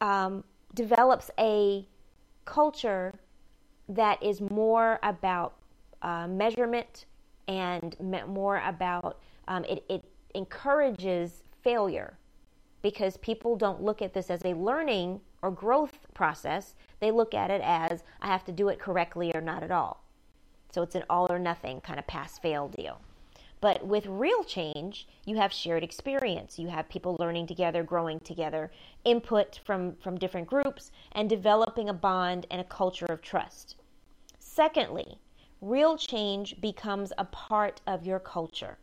um, 0.00 0.44
develops 0.74 1.30
a 1.38 1.86
culture 2.44 3.14
that 3.88 4.22
is 4.22 4.40
more 4.40 4.98
about 5.02 5.54
uh, 6.02 6.26
measurement 6.26 7.06
and 7.48 7.96
more 8.28 8.62
about 8.64 9.18
um, 9.48 9.64
it, 9.64 9.84
it 9.88 10.04
encourages 10.34 11.42
failure 11.62 12.16
because 12.82 13.16
people 13.18 13.56
don't 13.56 13.82
look 13.82 14.00
at 14.00 14.14
this 14.14 14.30
as 14.30 14.44
a 14.44 14.54
learning 14.54 15.20
or 15.42 15.50
growth 15.50 15.98
process. 16.14 16.74
They 17.00 17.10
look 17.10 17.34
at 17.34 17.50
it 17.50 17.60
as 17.64 18.02
I 18.22 18.28
have 18.28 18.44
to 18.44 18.52
do 18.52 18.68
it 18.68 18.78
correctly 18.78 19.32
or 19.34 19.40
not 19.40 19.62
at 19.62 19.70
all. 19.70 20.04
So 20.72 20.82
it's 20.82 20.94
an 20.94 21.04
all 21.10 21.26
or 21.30 21.38
nothing 21.38 21.80
kind 21.80 21.98
of 21.98 22.06
pass 22.06 22.38
fail 22.38 22.68
deal. 22.68 23.00
But 23.60 23.86
with 23.86 24.06
real 24.06 24.42
change, 24.42 25.06
you 25.26 25.36
have 25.36 25.52
shared 25.52 25.84
experience. 25.84 26.58
You 26.58 26.68
have 26.68 26.88
people 26.88 27.16
learning 27.18 27.46
together, 27.46 27.82
growing 27.82 28.18
together, 28.20 28.70
input 29.04 29.60
from, 29.64 29.96
from 29.96 30.16
different 30.16 30.46
groups, 30.46 30.90
and 31.12 31.28
developing 31.28 31.88
a 31.88 31.94
bond 31.94 32.46
and 32.50 32.60
a 32.60 32.64
culture 32.64 33.06
of 33.06 33.20
trust. 33.20 33.76
Secondly, 34.38 35.18
real 35.60 35.98
change 35.98 36.60
becomes 36.60 37.12
a 37.18 37.24
part 37.24 37.82
of 37.86 38.06
your 38.06 38.18
culture. 38.18 38.78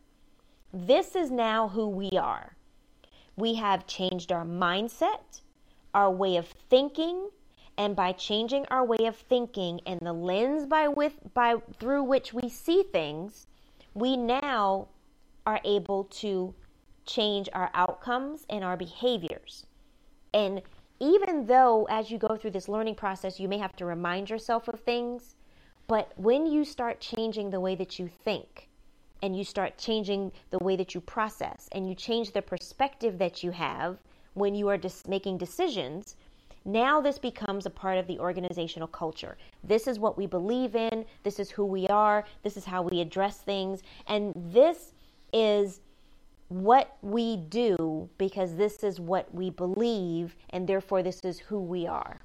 This 0.72 1.16
is 1.16 1.30
now 1.30 1.68
who 1.68 1.88
we 1.88 2.10
are. 2.10 2.56
We 3.36 3.54
have 3.54 3.86
changed 3.86 4.30
our 4.30 4.44
mindset, 4.44 5.40
our 5.94 6.10
way 6.10 6.36
of 6.36 6.46
thinking, 6.46 7.30
and 7.76 7.96
by 7.96 8.12
changing 8.12 8.66
our 8.66 8.84
way 8.84 9.06
of 9.06 9.16
thinking 9.16 9.80
and 9.86 10.00
the 10.00 10.12
lens 10.12 10.66
by 10.66 10.88
with 10.88 11.14
by 11.34 11.56
through 11.78 12.02
which 12.02 12.34
we 12.34 12.48
see 12.48 12.82
things, 12.82 13.46
we 13.98 14.16
now 14.16 14.88
are 15.46 15.60
able 15.64 16.04
to 16.04 16.54
change 17.06 17.48
our 17.52 17.70
outcomes 17.74 18.44
and 18.50 18.62
our 18.62 18.76
behaviors. 18.76 19.66
And 20.32 20.62
even 21.00 21.46
though 21.46 21.86
as 21.90 22.10
you 22.10 22.18
go 22.18 22.36
through 22.36 22.50
this 22.50 22.68
learning 22.68 22.96
process, 22.96 23.40
you 23.40 23.48
may 23.48 23.58
have 23.58 23.74
to 23.76 23.86
remind 23.86 24.30
yourself 24.30 24.68
of 24.68 24.80
things, 24.80 25.36
but 25.86 26.12
when 26.16 26.46
you 26.46 26.64
start 26.64 27.00
changing 27.00 27.50
the 27.50 27.60
way 27.60 27.74
that 27.74 27.98
you 27.98 28.08
think, 28.08 28.68
and 29.22 29.36
you 29.36 29.42
start 29.42 29.78
changing 29.78 30.30
the 30.50 30.58
way 30.58 30.76
that 30.76 30.94
you 30.94 31.00
process, 31.00 31.68
and 31.72 31.88
you 31.88 31.94
change 31.94 32.32
the 32.32 32.42
perspective 32.42 33.18
that 33.18 33.42
you 33.42 33.50
have 33.50 33.98
when 34.34 34.54
you 34.54 34.68
are 34.68 34.78
just 34.78 35.08
making 35.08 35.38
decisions, 35.38 36.14
now 36.68 37.00
this 37.00 37.18
becomes 37.18 37.66
a 37.66 37.70
part 37.70 37.98
of 37.98 38.06
the 38.06 38.18
organizational 38.18 38.88
culture. 38.88 39.36
This 39.64 39.86
is 39.86 39.98
what 39.98 40.18
we 40.18 40.26
believe 40.26 40.76
in. 40.76 41.06
This 41.22 41.40
is 41.40 41.50
who 41.50 41.64
we 41.64 41.86
are. 41.88 42.24
This 42.42 42.56
is 42.56 42.66
how 42.66 42.82
we 42.82 43.00
address 43.00 43.38
things. 43.38 43.82
And 44.06 44.32
this 44.36 44.92
is 45.32 45.80
what 46.48 46.96
we 47.02 47.36
do 47.36 48.08
because 48.18 48.54
this 48.54 48.82
is 48.82 49.00
what 49.00 49.34
we 49.34 49.50
believe, 49.50 50.36
and 50.50 50.66
therefore 50.66 51.02
this 51.02 51.20
is 51.20 51.38
who 51.38 51.58
we 51.60 51.86
are. 51.86 52.20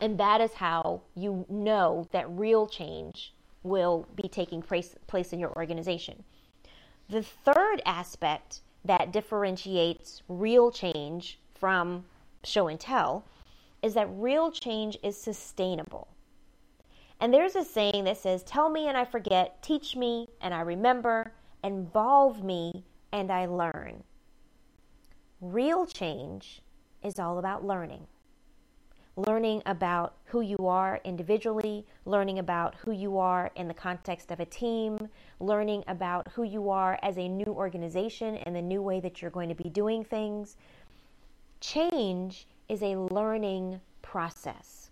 And 0.00 0.18
that 0.18 0.40
is 0.40 0.54
how 0.54 1.02
you 1.14 1.46
know 1.48 2.08
that 2.10 2.28
real 2.28 2.66
change 2.66 3.32
will 3.62 4.06
be 4.16 4.28
taking 4.28 4.60
place, 4.60 4.94
place 5.06 5.32
in 5.32 5.38
your 5.38 5.52
organization. 5.56 6.24
The 7.08 7.22
third 7.22 7.80
aspect 7.86 8.60
that 8.84 9.12
differentiates 9.12 10.22
real 10.28 10.70
change 10.70 11.38
from 11.54 12.04
show 12.46 12.68
and 12.68 12.78
tell 12.78 13.24
is 13.82 13.94
that 13.94 14.08
real 14.10 14.50
change 14.50 14.96
is 15.02 15.16
sustainable. 15.16 16.08
And 17.20 17.32
there's 17.32 17.56
a 17.56 17.64
saying 17.64 18.04
that 18.04 18.18
says, 18.18 18.42
Tell 18.42 18.68
me 18.68 18.88
and 18.88 18.96
I 18.96 19.04
forget, 19.04 19.62
teach 19.62 19.94
me 19.96 20.28
and 20.40 20.52
I 20.52 20.60
remember, 20.60 21.32
involve 21.62 22.42
me 22.42 22.84
and 23.12 23.30
I 23.30 23.46
learn. 23.46 24.02
Real 25.40 25.86
change 25.86 26.62
is 27.02 27.18
all 27.18 27.38
about 27.38 27.64
learning. 27.64 28.06
Learning 29.16 29.62
about 29.66 30.14
who 30.24 30.40
you 30.40 30.56
are 30.66 31.00
individually, 31.04 31.86
learning 32.04 32.40
about 32.40 32.74
who 32.76 32.90
you 32.90 33.18
are 33.18 33.50
in 33.54 33.68
the 33.68 33.74
context 33.74 34.32
of 34.32 34.40
a 34.40 34.44
team, 34.44 34.98
learning 35.38 35.84
about 35.86 36.26
who 36.32 36.42
you 36.42 36.68
are 36.70 36.98
as 37.02 37.16
a 37.16 37.28
new 37.28 37.46
organization 37.46 38.36
and 38.38 38.56
the 38.56 38.62
new 38.62 38.82
way 38.82 38.98
that 38.98 39.22
you're 39.22 39.30
going 39.30 39.48
to 39.48 39.54
be 39.54 39.68
doing 39.68 40.02
things. 40.02 40.56
Change 41.66 42.46
is 42.68 42.82
a 42.82 42.96
learning 42.96 43.80
process. 44.02 44.90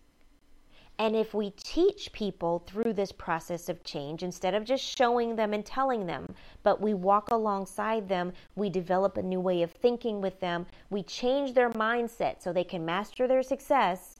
And 0.98 1.14
if 1.14 1.34
we 1.34 1.50
teach 1.50 2.10
people 2.12 2.60
through 2.60 2.94
this 2.94 3.12
process 3.12 3.68
of 3.68 3.84
change, 3.84 4.22
instead 4.22 4.54
of 4.54 4.64
just 4.64 4.82
showing 4.82 5.36
them 5.36 5.52
and 5.52 5.66
telling 5.66 6.06
them, 6.06 6.34
but 6.62 6.80
we 6.80 6.94
walk 6.94 7.30
alongside 7.30 8.08
them, 8.08 8.32
we 8.56 8.70
develop 8.70 9.18
a 9.18 9.22
new 9.22 9.38
way 9.38 9.60
of 9.62 9.70
thinking 9.70 10.22
with 10.22 10.40
them, 10.40 10.64
we 10.88 11.02
change 11.02 11.52
their 11.52 11.68
mindset 11.68 12.40
so 12.40 12.54
they 12.54 12.64
can 12.64 12.86
master 12.86 13.28
their 13.28 13.42
success, 13.42 14.18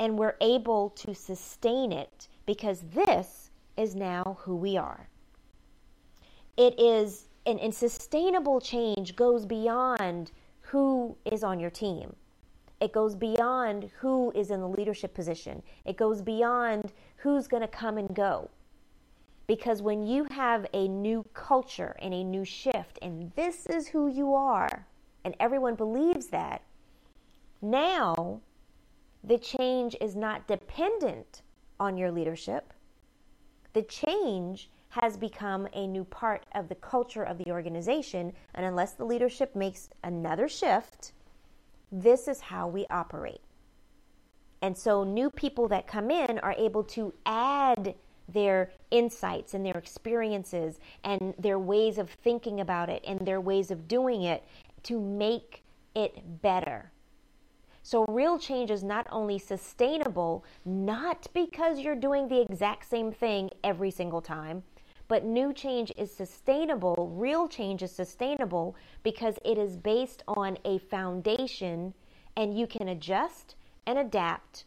and 0.00 0.18
we're 0.18 0.36
able 0.40 0.90
to 0.90 1.14
sustain 1.14 1.92
it 1.92 2.26
because 2.46 2.80
this 2.94 3.52
is 3.76 3.94
now 3.94 4.38
who 4.40 4.56
we 4.56 4.76
are. 4.76 5.08
It 6.56 6.80
is, 6.80 7.28
and, 7.46 7.60
and 7.60 7.72
sustainable 7.72 8.60
change 8.60 9.14
goes 9.14 9.46
beyond 9.46 10.32
who 10.72 11.16
is 11.24 11.44
on 11.44 11.60
your 11.60 11.70
team 11.70 12.14
it 12.82 12.92
goes 12.92 13.14
beyond 13.14 13.90
who 14.00 14.32
is 14.34 14.50
in 14.50 14.60
the 14.60 14.68
leadership 14.68 15.14
position. 15.14 15.62
It 15.84 15.96
goes 15.96 16.20
beyond 16.20 16.92
who's 17.18 17.46
going 17.46 17.60
to 17.60 17.68
come 17.68 17.96
and 17.96 18.12
go. 18.12 18.50
Because 19.46 19.80
when 19.80 20.04
you 20.04 20.26
have 20.32 20.66
a 20.74 20.88
new 20.88 21.24
culture 21.32 21.94
and 22.02 22.12
a 22.12 22.24
new 22.24 22.44
shift, 22.44 22.98
and 23.00 23.30
this 23.36 23.66
is 23.66 23.86
who 23.86 24.08
you 24.08 24.34
are, 24.34 24.84
and 25.24 25.36
everyone 25.38 25.76
believes 25.76 26.26
that, 26.28 26.62
now 27.60 28.40
the 29.22 29.38
change 29.38 29.94
is 30.00 30.16
not 30.16 30.48
dependent 30.48 31.42
on 31.78 31.96
your 31.96 32.10
leadership. 32.10 32.72
The 33.74 33.82
change 33.82 34.70
has 34.92 35.16
become 35.16 35.66
a 35.72 35.86
new 35.86 36.04
part 36.04 36.44
of 36.54 36.68
the 36.68 36.74
culture 36.74 37.22
of 37.22 37.38
the 37.38 37.50
organization, 37.50 38.30
and 38.54 38.66
unless 38.66 38.92
the 38.92 39.06
leadership 39.06 39.56
makes 39.56 39.88
another 40.04 40.46
shift, 40.46 41.12
this 41.90 42.28
is 42.28 42.40
how 42.40 42.68
we 42.68 42.86
operate. 42.90 43.40
And 44.60 44.76
so, 44.76 45.02
new 45.02 45.30
people 45.30 45.66
that 45.68 45.86
come 45.86 46.10
in 46.10 46.38
are 46.40 46.54
able 46.58 46.84
to 46.84 47.14
add 47.24 47.94
their 48.28 48.70
insights 48.90 49.54
and 49.54 49.64
their 49.64 49.78
experiences 49.78 50.78
and 51.04 51.32
their 51.38 51.58
ways 51.58 51.96
of 51.96 52.10
thinking 52.10 52.60
about 52.60 52.90
it 52.90 53.02
and 53.06 53.18
their 53.20 53.40
ways 53.40 53.70
of 53.70 53.88
doing 53.88 54.24
it 54.24 54.44
to 54.82 55.00
make 55.00 55.62
it 55.94 56.42
better. 56.42 56.92
So, 57.82 58.04
real 58.04 58.38
change 58.38 58.70
is 58.70 58.84
not 58.84 59.06
only 59.10 59.38
sustainable, 59.38 60.44
not 60.66 61.28
because 61.32 61.80
you're 61.80 61.96
doing 61.96 62.28
the 62.28 62.42
exact 62.42 62.90
same 62.90 63.10
thing 63.10 63.48
every 63.64 63.90
single 63.90 64.20
time, 64.20 64.62
but 65.12 65.26
new 65.26 65.52
change 65.52 65.92
is 65.98 66.10
sustainable, 66.10 67.12
real 67.14 67.46
change 67.46 67.82
is 67.82 67.92
sustainable 67.92 68.74
because 69.02 69.38
it 69.44 69.58
is 69.58 69.76
based 69.76 70.22
on 70.26 70.56
a 70.64 70.78
foundation 70.78 71.92
and 72.34 72.58
you 72.58 72.66
can 72.66 72.88
adjust 72.88 73.54
and 73.86 73.98
adapt 73.98 74.64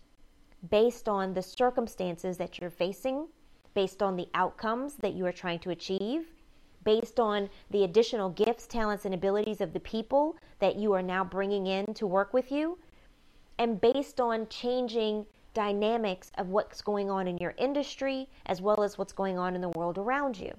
based 0.69 1.09
on 1.09 1.33
the 1.33 1.41
circumstances 1.41 2.37
that 2.37 2.59
you're 2.59 2.69
facing, 2.69 3.27
based 3.73 4.03
on 4.03 4.15
the 4.15 4.27
outcomes 4.35 4.93
that 4.97 5.15
you 5.15 5.25
are 5.25 5.31
trying 5.31 5.57
to 5.57 5.71
achieve, 5.71 6.27
based 6.83 7.19
on 7.19 7.49
the 7.71 7.83
additional 7.83 8.29
gifts, 8.29 8.67
talents, 8.67 9.05
and 9.05 9.15
abilities 9.15 9.61
of 9.61 9.73
the 9.73 9.79
people 9.79 10.35
that 10.59 10.75
you 10.75 10.93
are 10.93 11.01
now 11.01 11.23
bringing 11.23 11.65
in 11.65 11.91
to 11.95 12.05
work 12.05 12.35
with 12.35 12.51
you, 12.51 12.77
and 13.57 13.81
based 13.81 14.21
on 14.21 14.47
changing 14.49 15.25
dynamics 15.55 16.31
of 16.37 16.49
what's 16.49 16.83
going 16.83 17.09
on 17.09 17.27
in 17.27 17.39
your 17.39 17.55
industry 17.57 18.29
as 18.45 18.61
well 18.61 18.83
as 18.83 18.99
what's 18.99 19.13
going 19.13 19.39
on 19.39 19.55
in 19.55 19.61
the 19.61 19.69
world 19.69 19.97
around 19.97 20.37
you. 20.37 20.53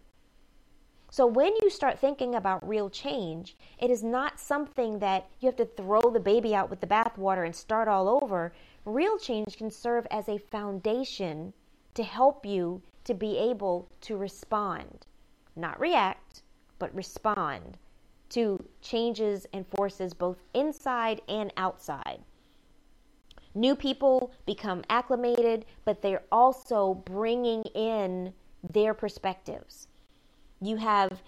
So, 1.08 1.24
when 1.24 1.54
you 1.62 1.70
start 1.70 2.00
thinking 2.00 2.34
about 2.34 2.66
real 2.66 2.90
change, 2.90 3.56
it 3.78 3.90
is 3.90 4.02
not 4.02 4.40
something 4.40 4.98
that 4.98 5.28
you 5.38 5.46
have 5.46 5.56
to 5.56 5.64
throw 5.64 6.00
the 6.00 6.18
baby 6.18 6.52
out 6.52 6.68
with 6.68 6.80
the 6.80 6.86
bathwater 6.86 7.44
and 7.44 7.54
start 7.54 7.86
all 7.86 8.08
over. 8.08 8.52
Real 8.84 9.16
change 9.16 9.56
can 9.56 9.70
serve 9.70 10.06
as 10.10 10.28
a 10.28 10.38
foundation 10.38 11.52
to 11.94 12.02
help 12.02 12.44
you 12.44 12.82
to 13.04 13.14
be 13.14 13.38
able 13.38 13.88
to 14.00 14.16
respond, 14.16 15.06
not 15.54 15.78
react, 15.78 16.42
but 16.80 16.92
respond 16.92 17.78
to 18.30 18.62
changes 18.82 19.46
and 19.52 19.64
forces 19.68 20.12
both 20.12 20.42
inside 20.52 21.20
and 21.28 21.52
outside. 21.56 22.20
New 23.56 23.74
people 23.74 24.32
become 24.44 24.84
acclimated, 24.90 25.64
but 25.86 26.02
they're 26.02 26.24
also 26.30 26.92
bringing 26.92 27.62
in 27.74 28.34
their 28.62 28.92
perspectives. 28.92 29.88
You 30.60 30.76
have 30.76 31.22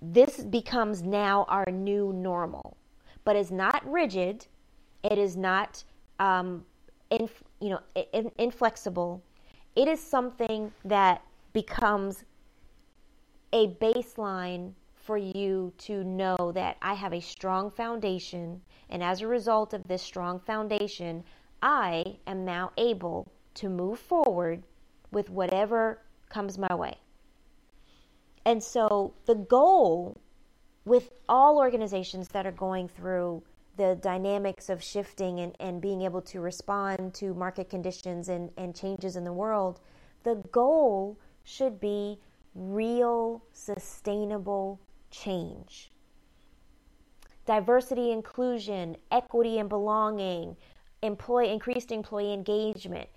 this 0.00 0.44
becomes 0.44 1.02
now 1.02 1.44
our 1.48 1.66
new 1.70 2.10
normal, 2.14 2.78
but 3.22 3.36
it's 3.36 3.50
not 3.50 3.86
rigid. 3.86 4.46
It 5.02 5.18
is 5.18 5.36
not, 5.36 5.84
um, 6.18 6.64
you 7.10 7.28
know, 7.60 7.80
in- 8.14 8.32
inflexible. 8.38 9.22
It 9.76 9.88
is 9.88 10.00
something 10.00 10.72
that 10.86 11.20
becomes 11.52 12.24
a 13.52 13.74
baseline 13.74 14.72
for 14.94 15.18
you 15.18 15.72
to 15.78 16.02
know 16.04 16.52
that 16.54 16.78
I 16.80 16.94
have 16.94 17.12
a 17.12 17.20
strong 17.20 17.70
foundation, 17.70 18.62
and 18.88 19.02
as 19.02 19.20
a 19.20 19.26
result 19.26 19.74
of 19.74 19.86
this 19.88 20.02
strong 20.02 20.38
foundation, 20.38 21.24
I 21.62 22.18
am 22.26 22.44
now 22.44 22.72
able 22.76 23.32
to 23.54 23.68
move 23.68 23.98
forward 23.98 24.62
with 25.10 25.30
whatever 25.30 26.02
comes 26.28 26.58
my 26.58 26.74
way. 26.74 26.96
And 28.44 28.62
so 28.62 29.14
the 29.26 29.34
goal 29.34 30.20
with 30.84 31.10
all 31.28 31.58
organizations 31.58 32.28
that 32.28 32.46
are 32.46 32.52
going 32.52 32.88
through 32.88 33.42
the 33.76 33.96
dynamics 34.00 34.68
of 34.68 34.82
shifting 34.82 35.40
and, 35.40 35.54
and 35.60 35.80
being 35.80 36.02
able 36.02 36.22
to 36.22 36.40
respond 36.40 37.14
to 37.14 37.34
market 37.34 37.70
conditions 37.70 38.28
and, 38.28 38.50
and 38.56 38.74
changes 38.74 39.16
in 39.16 39.24
the 39.24 39.32
world, 39.32 39.80
the 40.24 40.36
goal 40.50 41.18
should 41.44 41.80
be 41.80 42.18
real, 42.54 43.42
sustainable 43.52 44.80
change. 45.10 45.90
Diversity, 47.46 48.10
inclusion, 48.10 48.96
equity, 49.10 49.58
and 49.58 49.68
belonging, 49.68 50.56
employee 51.02 51.50
increased 51.50 51.92
employee 51.92 52.32
engagement. 52.32 53.08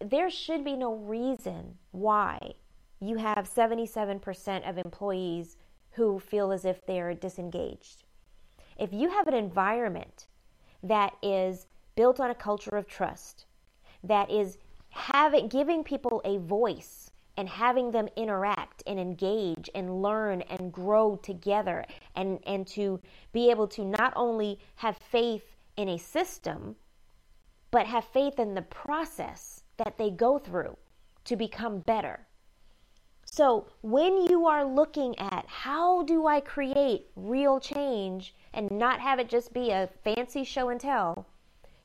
There 0.00 0.30
should 0.30 0.64
be 0.64 0.76
no 0.76 0.94
reason 0.94 1.76
why 1.90 2.54
you 3.00 3.16
have 3.16 3.52
77% 3.52 4.68
of 4.68 4.78
employees 4.78 5.56
who 5.92 6.18
feel 6.18 6.52
as 6.52 6.64
if 6.64 6.84
they 6.86 7.00
are 7.00 7.14
disengaged. 7.14 8.04
If 8.76 8.92
you 8.92 9.10
have 9.10 9.26
an 9.26 9.34
environment 9.34 10.26
that 10.82 11.14
is 11.22 11.66
built 11.96 12.20
on 12.20 12.30
a 12.30 12.34
culture 12.34 12.76
of 12.76 12.86
trust, 12.86 13.46
that 14.04 14.30
is 14.30 14.58
having 14.90 15.48
giving 15.48 15.82
people 15.82 16.22
a 16.24 16.38
voice 16.38 17.10
and 17.36 17.48
having 17.48 17.90
them 17.90 18.08
interact 18.16 18.82
and 18.86 18.98
engage 18.98 19.70
and 19.74 20.02
learn 20.02 20.42
and 20.42 20.72
grow 20.72 21.16
together 21.16 21.84
and, 22.16 22.40
and 22.46 22.66
to 22.66 23.00
be 23.32 23.50
able 23.50 23.68
to 23.68 23.84
not 23.84 24.12
only 24.16 24.58
have 24.76 24.96
faith 24.96 25.56
in 25.76 25.88
a 25.88 25.98
system 25.98 26.74
but 27.70 27.86
have 27.86 28.04
faith 28.04 28.38
in 28.38 28.54
the 28.54 28.62
process 28.62 29.62
that 29.76 29.98
they 29.98 30.10
go 30.10 30.38
through 30.38 30.76
to 31.24 31.36
become 31.36 31.80
better. 31.80 32.26
So, 33.24 33.66
when 33.82 34.16
you 34.28 34.46
are 34.46 34.64
looking 34.64 35.18
at 35.18 35.44
how 35.46 36.02
do 36.02 36.26
I 36.26 36.40
create 36.40 37.10
real 37.14 37.60
change 37.60 38.34
and 38.54 38.70
not 38.70 39.00
have 39.00 39.18
it 39.18 39.28
just 39.28 39.52
be 39.52 39.70
a 39.70 39.90
fancy 40.02 40.44
show 40.44 40.70
and 40.70 40.80
tell, 40.80 41.26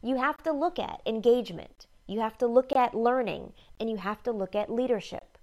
you 0.01 0.15
have 0.15 0.41
to 0.43 0.53
look 0.53 0.79
at 0.79 1.01
engagement, 1.05 1.87
you 2.07 2.21
have 2.21 2.37
to 2.37 2.47
look 2.47 2.73
at 2.73 2.95
learning, 2.95 3.53
and 3.79 3.89
you 3.89 3.97
have 3.97 4.23
to 4.23 4.31
look 4.31 4.55
at 4.55 4.71
leadership. 4.71 5.37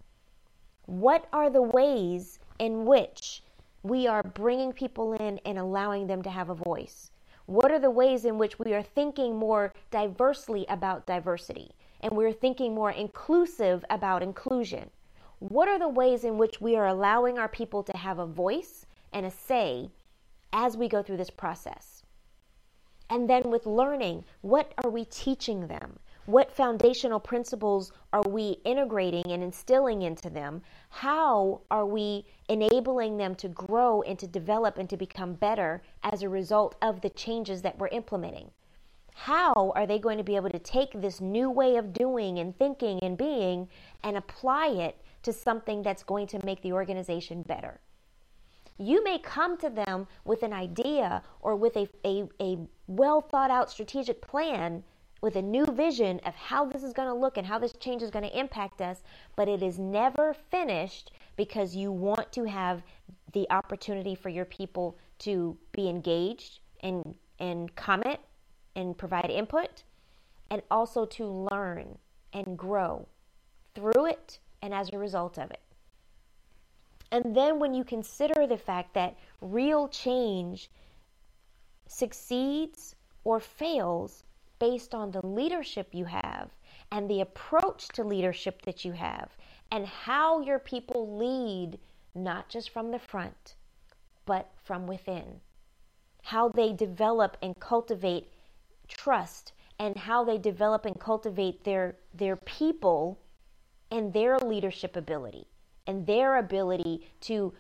What 0.87 1.29
are 1.33 1.51
the 1.51 1.63
ways 1.63 2.39
in 2.59 2.87
which 2.87 3.43
we 3.83 4.07
are 4.07 4.23
bringing 4.23 4.73
people 4.73 5.13
in 5.13 5.39
and 5.45 5.59
allowing 5.59 6.07
them 6.07 6.23
to 6.23 6.31
have 6.31 6.49
a 6.49 6.55
voice? 6.55 7.11
What 7.47 7.71
are 7.71 7.79
the 7.79 7.91
ways 7.91 8.25
in 8.25 8.39
which 8.39 8.59
we 8.59 8.75
are 8.75 8.83
thinking 8.83 9.37
more 9.37 9.73
diversely 9.91 10.67
about 10.69 11.07
diversity 11.07 11.73
and 12.01 12.13
we're 12.13 12.33
thinking 12.33 12.75
more 12.75 12.91
inclusive 12.91 13.85
about 13.91 14.23
inclusion? 14.23 14.91
What 15.39 15.69
are 15.69 15.79
the 15.79 15.89
ways 15.89 16.25
in 16.25 16.39
which 16.39 16.61
we 16.61 16.77
are 16.77 16.87
allowing 16.87 17.39
our 17.39 17.49
people 17.49 17.83
to 17.85 17.97
have 17.97 18.19
a 18.19 18.27
voice 18.27 18.87
and 19.13 19.25
a 19.25 19.31
say 19.31 19.91
as 20.53 20.77
we 20.77 20.89
go 20.89 21.03
through 21.03 21.17
this 21.17 21.31
process? 21.31 22.03
And 23.09 23.29
then 23.29 23.51
with 23.51 23.67
learning, 23.67 24.25
what 24.41 24.73
are 24.85 24.91
we 24.91 25.05
teaching 25.05 25.67
them? 25.67 25.99
What 26.31 26.53
foundational 26.53 27.19
principles 27.19 27.91
are 28.13 28.23
we 28.23 28.59
integrating 28.65 29.33
and 29.33 29.43
instilling 29.43 30.03
into 30.03 30.31
them? 30.31 30.63
How 30.89 31.63
are 31.73 31.85
we 31.85 32.25
enabling 32.49 33.17
them 33.17 33.35
to 33.35 33.49
grow 33.49 34.03
and 34.03 34.17
to 34.21 34.29
develop 34.29 34.79
and 34.79 34.89
to 34.91 34.97
become 34.97 35.35
better 35.35 35.83
as 36.05 36.23
a 36.23 36.29
result 36.29 36.77
of 36.81 37.01
the 37.01 37.11
changes 37.11 37.63
that 37.63 37.81
we're 37.81 37.89
implementing? 37.89 38.53
How 39.13 39.73
are 39.75 39.89
they 39.89 39.99
going 39.99 40.19
to 40.19 40.23
be 40.23 40.37
able 40.37 40.51
to 40.51 40.61
take 40.61 40.93
this 40.93 41.21
new 41.21 41.51
way 41.51 41.75
of 41.75 41.93
doing 41.93 42.39
and 42.39 42.57
thinking 42.57 43.01
and 43.03 43.19
being 43.19 43.69
and 44.05 44.17
apply 44.17 44.69
it 44.69 45.03
to 45.25 45.33
something 45.33 45.83
that's 45.83 46.05
going 46.05 46.29
to 46.29 46.47
make 46.47 46.63
the 46.63 46.73
organization 46.73 47.43
better? 47.43 47.81
You 48.79 49.03
may 49.03 49.19
come 49.19 49.59
to 49.59 49.69
them 49.69 50.07
with 50.25 50.45
an 50.45 50.53
idea 50.53 51.25
or 51.41 51.57
with 51.57 51.77
a, 51.77 51.89
a, 52.05 52.29
a 52.41 52.59
well 52.87 53.21
thought 53.21 53.51
out 53.51 53.69
strategic 53.69 54.23
plan 54.23 54.85
with 55.21 55.37
a 55.37 55.43
new 55.43 55.67
vision 55.67 56.21
of 56.25 56.35
how 56.35 56.65
this 56.65 56.83
is 56.83 56.93
going 56.93 57.09
to 57.09 57.15
look 57.15 57.37
and 57.37 57.47
how 57.47 57.59
this 57.59 57.73
change 57.75 58.03
is 58.03 58.11
going 58.11 58.25
to 58.25 58.39
impact 58.39 58.81
us, 58.81 59.03
but 59.37 59.49
it 59.49 59.63
is 59.63 59.79
never 59.79 60.35
finished 60.51 61.13
because 61.37 61.77
you 61.77 61.93
want 61.93 62.33
to 62.33 62.45
have 62.45 62.83
the 63.33 63.47
opportunity 63.51 64.15
for 64.15 64.29
your 64.29 64.45
people 64.45 64.97
to 65.19 65.57
be 65.73 65.89
engaged 65.89 66.61
and 66.83 67.15
and 67.39 67.75
comment 67.75 68.19
and 68.77 68.97
provide 68.97 69.31
input 69.31 69.83
and 70.51 70.63
also 70.71 71.07
to 71.07 71.27
learn 71.51 71.99
and 72.33 72.59
grow 72.59 73.07
through 73.75 74.07
it 74.07 74.39
and 74.63 74.75
as 74.75 74.93
a 74.93 74.99
result 74.99 75.39
of 75.39 75.51
it. 75.51 75.61
And 77.13 77.35
then 77.35 77.59
when 77.59 77.75
you 77.75 77.85
consider 77.85 78.47
the 78.47 78.59
fact 78.59 78.95
that 78.95 79.17
real 79.41 79.89
change 79.89 80.71
succeeds 81.87 82.95
or 83.25 83.41
fails 83.41 84.25
based 84.61 84.95
on 84.95 85.11
the 85.11 85.27
leadership 85.27 85.89
you 85.93 86.05
have 86.05 86.51
and 86.93 87.11
the 87.11 87.21
approach 87.21 87.89
to 87.89 88.05
leadership 88.05 88.63
that 88.63 88.85
you 88.85 88.93
have 88.93 89.37
and 89.73 89.87
how 89.87 90.41
your 90.41 90.61
people 90.61 91.17
lead, 91.17 91.79
not 92.15 92.49
just 92.49 92.71
from 92.71 92.93
the 92.93 92.99
front, 92.99 93.57
but 94.27 94.53
from 94.63 94.87
within. 94.87 95.41
How 96.23 96.49
they 96.49 96.73
develop 96.73 97.37
and 97.43 97.59
cultivate 97.59 98.29
trust 98.87 99.53
and 99.79 99.97
how 99.97 100.25
they 100.25 100.39
develop 100.39 100.85
and 100.85 101.01
cultivate 101.01 101.65
their, 101.65 101.97
their 102.13 102.37
people 102.37 103.19
and 103.91 104.13
their 104.13 104.39
leadership 104.39 104.95
ability 104.95 105.47
and 105.87 106.07
their 106.07 106.37
ability 106.37 107.09
to 107.21 107.53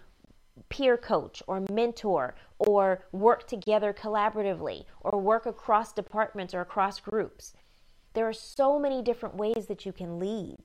peer 0.68 0.96
coach 0.96 1.42
or 1.46 1.64
mentor 1.70 2.34
or 2.58 3.04
work 3.12 3.46
together 3.46 3.92
collaboratively 3.92 4.84
or 5.00 5.20
work 5.20 5.46
across 5.46 5.92
departments 5.92 6.54
or 6.54 6.60
across 6.60 7.00
groups. 7.00 7.54
There 8.14 8.28
are 8.28 8.32
so 8.32 8.78
many 8.78 9.02
different 9.02 9.36
ways 9.36 9.66
that 9.66 9.86
you 9.86 9.92
can 9.92 10.18
lead. 10.18 10.58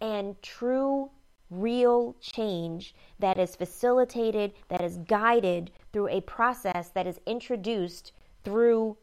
And 0.00 0.40
true, 0.42 1.10
real 1.50 2.16
change 2.20 2.94
that 3.18 3.38
is 3.38 3.56
facilitated, 3.56 4.52
that 4.68 4.82
is 4.82 4.98
guided 4.98 5.70
through 5.92 6.08
a 6.08 6.20
process 6.22 6.90
that 6.90 7.06
is 7.06 7.20
introduced 7.26 8.12
through 8.44 8.96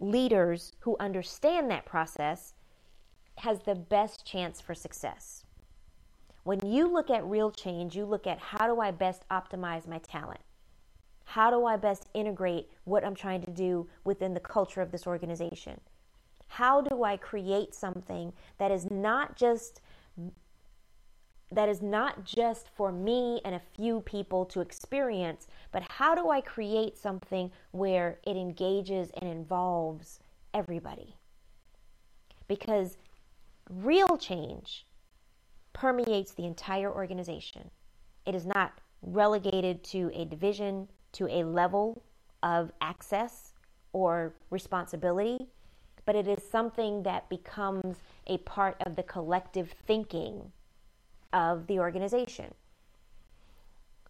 leaders 0.00 0.72
who 0.80 0.96
understand 1.00 1.70
that 1.70 1.86
process 1.86 2.54
has 3.38 3.60
the 3.60 3.74
best 3.74 4.26
chance 4.26 4.60
for 4.60 4.74
success. 4.74 5.44
When 6.48 6.64
you 6.64 6.90
look 6.90 7.10
at 7.10 7.26
real 7.26 7.50
change, 7.50 7.94
you 7.94 8.06
look 8.06 8.26
at 8.26 8.38
how 8.38 8.74
do 8.74 8.80
I 8.80 8.90
best 8.90 9.22
optimize 9.30 9.86
my 9.86 9.98
talent? 9.98 10.40
How 11.26 11.50
do 11.50 11.66
I 11.66 11.76
best 11.76 12.08
integrate 12.14 12.70
what 12.84 13.04
I'm 13.04 13.14
trying 13.14 13.42
to 13.42 13.50
do 13.50 13.86
within 14.04 14.32
the 14.32 14.40
culture 14.40 14.80
of 14.80 14.90
this 14.90 15.06
organization? 15.06 15.78
How 16.46 16.80
do 16.80 17.04
I 17.04 17.18
create 17.18 17.74
something 17.74 18.32
that 18.56 18.70
is 18.70 18.90
not 18.90 19.36
just 19.36 19.82
that 21.52 21.68
is 21.68 21.82
not 21.82 22.24
just 22.24 22.68
for 22.74 22.92
me 22.92 23.42
and 23.44 23.54
a 23.54 23.60
few 23.76 24.00
people 24.00 24.46
to 24.46 24.62
experience, 24.62 25.48
but 25.70 25.82
how 25.82 26.14
do 26.14 26.30
I 26.30 26.40
create 26.40 26.96
something 26.96 27.52
where 27.72 28.20
it 28.26 28.38
engages 28.38 29.10
and 29.20 29.30
involves 29.30 30.18
everybody? 30.54 31.14
Because 32.46 32.96
real 33.68 34.16
change 34.16 34.86
permeates 35.78 36.32
the 36.32 36.44
entire 36.44 36.92
organization. 36.92 37.70
It 38.26 38.34
is 38.34 38.44
not 38.44 38.72
relegated 39.02 39.84
to 39.84 40.10
a 40.12 40.24
division, 40.24 40.88
to 41.12 41.28
a 41.28 41.44
level 41.44 42.02
of 42.42 42.72
access 42.80 43.52
or 43.92 44.34
responsibility, 44.50 45.46
but 46.04 46.16
it 46.16 46.26
is 46.26 46.42
something 46.50 47.04
that 47.04 47.28
becomes 47.28 47.98
a 48.26 48.38
part 48.38 48.76
of 48.86 48.96
the 48.96 49.04
collective 49.04 49.72
thinking 49.86 50.50
of 51.32 51.66
the 51.68 51.78
organization. 51.78 52.52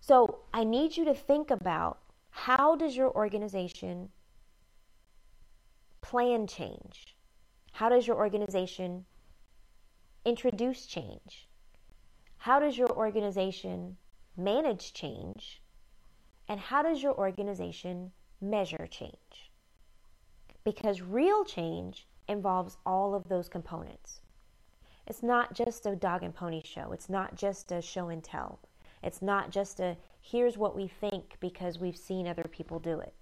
So 0.00 0.38
I 0.54 0.64
need 0.64 0.96
you 0.96 1.04
to 1.04 1.14
think 1.14 1.50
about 1.50 1.98
how 2.31 2.76
does 2.76 2.96
your 2.96 3.11
organization 3.14 4.09
plan 6.00 6.46
change? 6.46 7.14
How 7.72 7.90
does 7.90 8.07
your 8.07 8.16
organization 8.16 9.04
introduce 10.24 10.87
change? 10.87 11.47
How 12.48 12.58
does 12.58 12.78
your 12.78 12.90
organization 12.96 13.98
manage 14.34 14.94
change? 14.94 15.61
And 16.48 16.58
how 16.58 16.80
does 16.80 17.02
your 17.02 17.14
organization 17.14 18.11
measure 18.40 18.88
change? 18.90 19.52
Because 20.64 21.02
real 21.02 21.44
change 21.44 22.08
involves 22.26 22.78
all 22.87 23.14
of 23.14 23.28
those 23.28 23.50
components. 23.50 24.22
It's 25.06 25.22
not 25.22 25.52
just 25.52 25.84
a 25.84 25.94
dog 25.94 26.22
and 26.22 26.34
pony 26.34 26.62
show, 26.64 26.92
it's 26.92 27.11
not 27.11 27.34
just 27.34 27.70
a 27.70 27.82
show 27.82 28.08
and 28.08 28.24
tell. 28.24 28.61
It's 29.02 29.20
not 29.20 29.50
just 29.50 29.78
a 29.78 29.98
here's 30.22 30.56
what 30.56 30.74
we 30.74 30.88
think 30.88 31.37
because 31.40 31.78
we've 31.78 31.98
seen 31.98 32.26
other 32.26 32.48
people 32.50 32.78
do 32.78 32.98
it. 33.00 33.12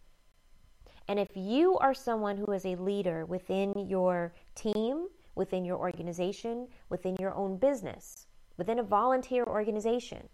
And 1.09 1.19
if 1.19 1.31
you 1.35 1.77
are 1.79 1.95
someone 1.95 2.37
who 2.37 2.53
is 2.53 2.65
a 2.65 2.77
leader 2.77 3.25
within 3.25 3.89
your 3.89 4.35
team, 4.55 5.09
within 5.35 5.65
your 5.65 5.79
organization, 5.79 6.69
within 6.91 7.17
your 7.19 7.35
own 7.35 7.57
business, 7.57 8.29
within 8.57 8.79
a 8.79 8.83
volunteer 8.83 9.45
organization, 9.45 10.29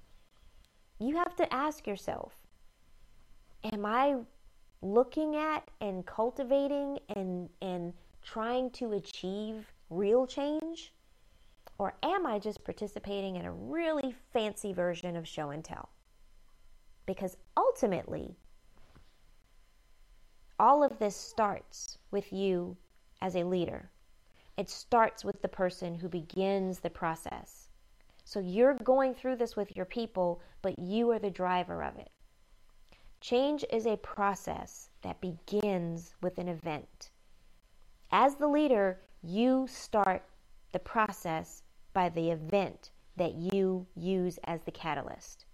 you 0.99 1.17
have 1.17 1.35
to 1.37 1.53
ask 1.53 1.87
yourself 1.87 2.35
Am 3.73 3.87
I 3.87 4.17
looking 4.83 5.37
at 5.37 5.69
and 5.81 6.05
cultivating 6.05 6.99
and, 7.15 7.49
and 7.61 7.93
trying 8.23 8.71
to 8.71 8.93
achieve 8.93 9.73
real 9.91 10.27
change? 10.27 10.93
Or 11.79 11.95
am 12.03 12.27
I 12.27 12.39
just 12.39 12.65
participating 12.65 13.37
in 13.37 13.45
a 13.45 13.53
really 13.53 14.15
fancy 14.33 14.73
version 14.73 15.17
of 15.17 15.27
show 15.27 15.51
and 15.51 15.65
tell? 15.65 15.89
Because 17.07 17.37
ultimately, 17.57 18.37
all 20.59 20.85
of 20.85 20.99
this 20.99 21.17
starts 21.17 21.99
with 22.11 22.33
you 22.33 22.77
as 23.21 23.35
a 23.35 23.45
leader. 23.45 23.91
It 24.57 24.69
starts 24.69 25.25
with 25.25 25.41
the 25.43 25.49
person 25.49 25.95
who 25.95 26.09
begins 26.09 26.81
the 26.81 26.91
process. 26.91 27.62
So 28.33 28.41
you're 28.41 28.79
going 28.83 29.13
through 29.13 29.37
this 29.37 29.57
with 29.57 29.77
your 29.77 29.85
people, 29.85 30.41
but 30.63 30.79
you 30.79 31.11
are 31.11 31.19
the 31.19 31.29
driver 31.29 31.83
of 31.83 31.99
it. 31.99 32.09
Change 33.21 33.63
is 33.71 33.85
a 33.85 33.99
process 33.99 34.89
that 35.03 35.21
begins 35.21 36.15
with 36.23 36.39
an 36.39 36.49
event. 36.49 37.11
As 38.11 38.37
the 38.37 38.49
leader, 38.49 39.03
you 39.23 39.67
start 39.69 40.25
the 40.73 40.79
process 40.79 41.63
by 41.93 42.09
the 42.09 42.31
event 42.31 42.93
that 43.19 43.35
you 43.35 43.87
use 43.95 44.39
as 44.45 44.63
the 44.63 44.73
catalyst. 44.73 45.45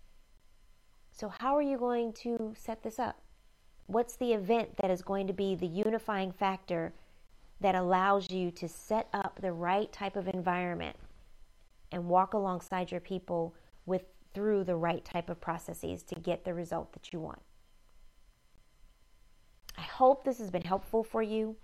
So, 1.10 1.32
how 1.40 1.56
are 1.56 1.62
you 1.62 1.78
going 1.78 2.12
to 2.22 2.54
set 2.56 2.84
this 2.84 3.00
up? 3.00 3.20
What's 3.86 4.14
the 4.14 4.34
event 4.34 4.76
that 4.76 4.92
is 4.92 5.02
going 5.02 5.26
to 5.26 5.32
be 5.32 5.56
the 5.56 5.66
unifying 5.66 6.30
factor 6.30 6.92
that 7.60 7.74
allows 7.74 8.30
you 8.30 8.52
to 8.52 8.68
set 8.68 9.08
up 9.12 9.40
the 9.40 9.52
right 9.52 9.92
type 9.92 10.14
of 10.14 10.28
environment 10.28 10.94
and 11.92 12.04
walk 12.04 12.34
alongside 12.34 12.90
your 12.90 13.00
people 13.00 13.54
with 13.86 14.04
through 14.34 14.64
the 14.64 14.76
right 14.76 15.04
type 15.04 15.30
of 15.30 15.40
processes 15.40 16.02
to 16.04 16.14
get 16.14 16.44
the 16.44 16.54
result 16.54 16.92
that 16.92 17.12
you 17.12 17.20
want. 17.20 17.40
I 19.76 19.82
hope 19.82 20.24
this 20.24 20.38
has 20.38 20.50
been 20.50 20.62
helpful 20.62 21.02
for 21.02 21.22
you. 21.22 21.56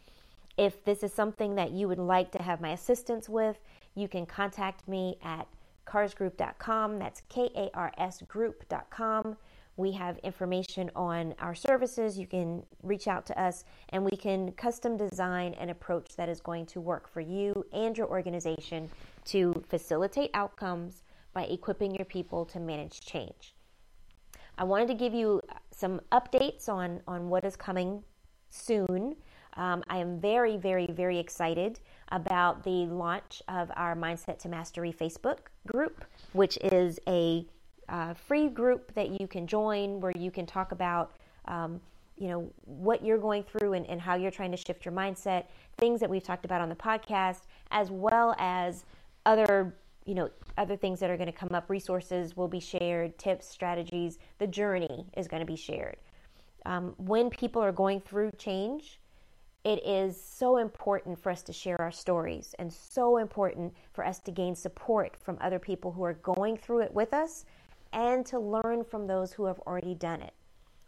If 0.57 0.85
this 0.85 1.03
is 1.03 1.13
something 1.13 1.57
that 1.57 1.73
you 1.73 1.89
would 1.89 1.99
like 1.99 2.31
to 2.33 2.43
have 2.43 2.61
my 2.61 2.71
assistance 2.71 3.29
with, 3.29 3.59
you 3.95 4.09
can 4.09 4.25
contact 4.25 4.87
me 4.87 5.19
at 5.23 5.47
karsgroup.com. 5.87 6.99
That's 6.99 7.23
K 7.29 7.51
A 7.57 7.71
R 7.75 7.93
S 7.99 8.23
group.com. 8.23 9.37
We 9.77 9.91
have 9.93 10.19
information 10.19 10.91
on 10.95 11.35
our 11.41 11.55
services. 11.55 12.17
You 12.17 12.29
can 12.29 12.63
reach 12.85 13.09
out 13.09 13.27
to 13.27 13.41
us 13.41 13.65
and 13.89 14.05
we 14.05 14.17
can 14.17 14.53
custom 14.53 14.97
design 14.97 15.55
an 15.55 15.71
approach 15.71 16.15
that 16.17 16.29
is 16.29 16.41
going 16.41 16.67
to 16.67 16.81
work 16.81 17.09
for 17.09 17.21
you 17.21 17.67
and 17.73 17.99
your 17.99 18.07
organization 18.07 18.89
to 19.27 19.65
facilitate 19.69 20.31
outcomes 20.35 21.03
by 21.33 21.45
equipping 21.45 21.95
your 21.95 22.05
people 22.05 22.45
to 22.47 22.61
manage 22.61 23.01
change. 23.01 23.55
I 24.57 24.65
wanted 24.65 24.89
to 24.89 24.95
give 24.95 25.13
you 25.13 25.41
some 25.73 26.01
updates 26.13 26.69
on, 26.69 27.01
on 27.09 27.29
what 27.29 27.45
is 27.45 27.57
coming 27.57 28.05
soon. 28.51 29.17
Um, 29.57 29.83
I 29.89 29.99
am 29.99 30.21
very, 30.21 30.57
very, 30.57 30.87
very 30.87 31.19
excited 31.19 31.81
about 32.09 32.63
the 32.63 32.87
launch 32.87 33.43
of 33.49 33.71
our 33.77 33.97
Mindset 33.97 34.39
to 34.41 34.49
Mastery 34.49 34.93
Facebook 34.93 35.39
group, 35.67 36.05
which 36.33 36.57
is 36.59 36.99
a 37.09 37.47
uh, 37.89 38.15
free 38.15 38.49
group 38.49 38.95
that 38.95 39.21
you 39.21 39.27
can 39.27 39.47
join 39.47 40.01
where 40.01 40.13
you 40.17 40.31
can 40.31 40.47
talk 40.47 40.73
about. 40.73 41.13
Um, 41.47 41.81
you 42.17 42.29
know 42.29 42.49
what 42.65 43.05
you're 43.05 43.19
going 43.19 43.43
through 43.43 43.73
and, 43.73 43.85
and 43.87 44.01
how 44.01 44.15
you're 44.15 44.31
trying 44.31 44.53
to 44.53 44.57
shift 44.57 44.85
your 44.85 44.95
mindset 44.95 45.47
things 45.79 45.99
that 45.99 46.09
we've 46.09 46.23
talked 46.23 46.45
about 46.45 46.61
on 46.61 46.69
the 46.69 46.75
podcast 46.77 47.41
as 47.73 47.91
well 47.91 48.37
as 48.39 48.85
other 49.27 49.77
you 50.05 50.15
know 50.15 50.29
other 50.59 50.77
things 50.77 51.01
that 51.01 51.11
are 51.11 51.17
going 51.17 51.31
to 51.31 51.33
come 51.33 51.51
up. 51.53 51.71
Resources 51.71 52.37
will 52.37 52.49
be 52.49 52.61
shared 52.61 53.19
tips 53.19 53.49
strategies 53.49 54.19
the 54.39 54.47
journey 54.47 55.07
is 55.17 55.29
going 55.29 55.41
to 55.41 55.47
be 55.47 55.57
shared. 55.57 55.97
Um, 56.67 56.95
when 56.97 57.29
people 57.31 57.63
are 57.63 57.73
going 57.73 58.01
through 58.01 58.31
change 58.39 59.01
it 59.65 59.83
is 59.87 60.23
so 60.23 60.59
important 60.59 61.19
for 61.19 61.33
us 61.33 61.43
to 61.43 61.53
share 61.53 61.81
our 61.81 61.91
stories 61.91 62.55
and 62.59 62.71
so 62.71 63.17
important 63.17 63.73
for 63.95 64.05
us 64.05 64.19
to 64.21 64.31
gain 64.31 64.55
support 64.55 65.17
from 65.19 65.39
other 65.41 65.59
people 65.59 65.91
who 65.91 66.05
are 66.05 66.15
going 66.15 66.59
through 66.59 66.81
it 66.81 66.93
with 66.93 67.15
us 67.15 67.47
and 67.95 68.27
to 68.27 68.39
learn 68.39 68.85
from 68.85 69.07
those 69.07 69.33
who 69.33 69.47
have 69.47 69.59
already 69.61 69.95
done 69.95 70.21
it. 70.21 70.35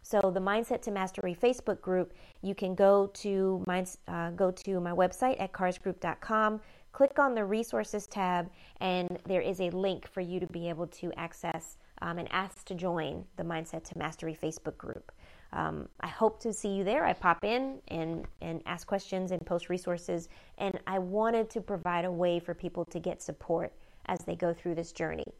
So 0.03 0.31
the 0.31 0.39
Mindset 0.39 0.83
to 0.83 0.91
Mastery 0.91 1.35
Facebook 1.35 1.81
group, 1.81 2.13
you 2.43 2.53
can 2.53 2.75
go 2.75 3.07
to 3.15 3.63
my, 3.65 3.83
uh, 4.07 4.29
go 4.31 4.51
to 4.51 4.79
my 4.79 4.91
website 4.91 5.41
at 5.41 5.51
karsgroup.com, 5.51 6.61
click 6.97 7.19
on 7.19 7.35
the 7.35 7.45
resources 7.45 8.07
tab, 8.07 8.49
and 8.81 9.19
there 9.27 9.39
is 9.39 9.61
a 9.61 9.69
link 9.69 10.07
for 10.07 10.21
you 10.21 10.39
to 10.39 10.47
be 10.47 10.67
able 10.67 10.87
to 10.87 11.13
access 11.15 11.77
um, 12.01 12.17
and 12.17 12.27
ask 12.31 12.65
to 12.65 12.73
join 12.73 13.23
the 13.35 13.43
Mindset 13.43 13.83
to 13.83 13.95
Mastery 13.99 14.35
Facebook 14.35 14.75
group. 14.79 15.11
Um, 15.53 15.87
I 15.99 16.07
hope 16.07 16.39
to 16.39 16.51
see 16.51 16.69
you 16.69 16.83
there. 16.83 17.05
I 17.05 17.13
pop 17.13 17.43
in 17.43 17.77
and, 17.89 18.25
and 18.41 18.63
ask 18.65 18.87
questions 18.87 19.29
and 19.29 19.45
post 19.45 19.69
resources, 19.69 20.27
and 20.57 20.79
I 20.87 20.97
wanted 20.97 21.51
to 21.51 21.61
provide 21.61 22.03
a 22.03 22.11
way 22.11 22.39
for 22.39 22.55
people 22.55 22.83
to 22.85 22.99
get 22.99 23.21
support 23.21 23.71
as 24.07 24.17
they 24.21 24.35
go 24.35 24.51
through 24.51 24.73
this 24.73 24.91
journey. 24.91 25.31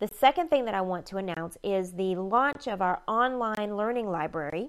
The 0.00 0.08
second 0.08 0.48
thing 0.48 0.64
that 0.64 0.74
I 0.74 0.80
want 0.80 1.06
to 1.06 1.18
announce 1.18 1.56
is 1.62 1.92
the 1.92 2.16
launch 2.16 2.66
of 2.66 2.82
our 2.82 3.02
online 3.06 3.76
learning 3.76 4.10
library. 4.10 4.68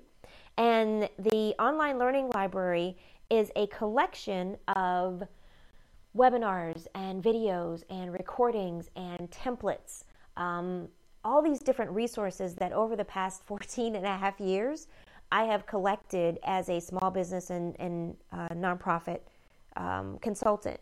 And 0.60 1.10
the 1.18 1.56
online 1.58 1.98
learning 1.98 2.30
library 2.36 2.98
is 3.32 3.50
a 3.56 3.66
collection 3.66 4.58
of 4.76 5.24
webinars 6.16 6.88
and 6.96 7.24
videos 7.24 7.84
and 7.90 8.14
recordings 8.14 8.90
and 8.96 9.30
templates, 9.32 10.04
um, 10.38 10.88
all 11.24 11.42
these 11.42 11.60
different 11.60 11.92
resources 11.92 12.56
that 12.56 12.72
over 12.74 12.96
the 12.96 13.06
past 13.06 13.44
14 13.48 13.96
and 13.96 14.06
a 14.06 14.18
half 14.18 14.40
years 14.40 14.88
I 15.32 15.46
have 15.46 15.66
collected 15.66 16.38
as 16.44 16.70
a 16.70 16.80
small 16.80 17.10
business 17.10 17.50
and, 17.50 17.76
and 17.80 18.16
uh, 18.32 18.50
nonprofit 18.50 19.22
um, 19.76 20.20
consultant, 20.20 20.80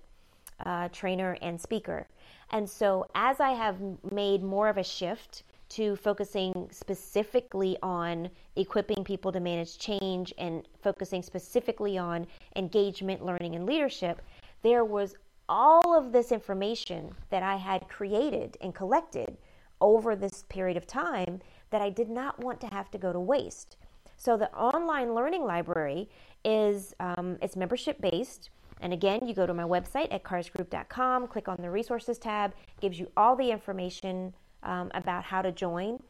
uh, 0.66 0.90
trainer, 0.90 1.38
and 1.42 1.60
speaker. 1.60 2.06
And 2.50 2.70
so, 2.70 3.06
as 3.16 3.40
I 3.40 3.52
have 3.52 3.78
made 4.12 4.44
more 4.44 4.68
of 4.68 4.78
a 4.78 4.84
shift 4.84 5.44
to 5.70 5.96
focusing 5.96 6.68
specifically 6.70 7.78
on 7.82 8.30
equipping 8.58 9.06
people 9.06 9.32
to 9.32 9.40
manage 9.40 9.78
change 9.78 10.34
and 10.38 10.68
focusing 10.82 11.24
specifically 11.24 11.98
on 11.98 12.28
engagement, 12.58 13.24
learning, 13.24 13.56
and 13.56 13.66
leadership, 13.66 14.22
there 14.62 14.86
was 14.86 15.16
all 15.50 15.98
of 15.98 16.12
this 16.12 16.32
information 16.32 17.14
that 17.30 17.44
I 17.44 17.58
had 17.58 17.90
created 17.90 18.58
and 18.62 18.74
collected 18.74 19.38
over 19.82 20.16
this 20.16 20.44
period 20.50 20.78
of 20.78 20.88
time 20.88 21.42
that 21.72 21.82
I 21.82 21.90
did 21.90 22.10
not 22.10 22.40
want 22.44 22.62
to 22.62 22.68
have 22.68 22.92
to 22.92 22.98
go 22.98 23.12
to 23.12 23.20
waste. 23.20 23.78
So 24.18 24.38
the 24.38 24.54
online 24.54 25.16
learning 25.16 25.44
library 25.44 26.10
is 26.46 26.94
um, 27.00 27.38
it's 27.42 27.56
membership 27.56 28.00
based. 28.00 28.52
And 28.82 28.94
again, 28.94 29.28
you 29.28 29.34
go 29.34 29.46
to 29.46 29.54
my 29.54 29.64
website 29.64 30.14
at 30.14 30.24
karsgroup.com, 30.24 31.28
click 31.28 31.48
on 31.48 31.58
the 31.60 31.70
resources 31.70 32.18
tab, 32.18 32.54
gives 32.80 33.00
you 33.00 33.12
all 33.18 33.36
the 33.36 33.52
information 33.52 34.34
um, 34.64 34.92
about 34.94 35.24
how 35.24 35.42
to 35.42 35.52
join. 35.52 36.02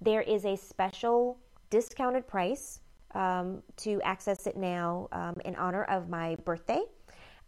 There 0.00 0.22
is 0.22 0.44
a 0.44 0.56
special 0.56 1.38
discounted 1.70 2.26
price 2.26 2.80
um, 3.14 3.62
to 3.78 4.00
access 4.02 4.46
it 4.46 4.56
now 4.56 5.08
um, 5.12 5.36
in 5.44 5.54
honor 5.56 5.84
of 5.84 6.08
my 6.08 6.36
birthday. 6.44 6.82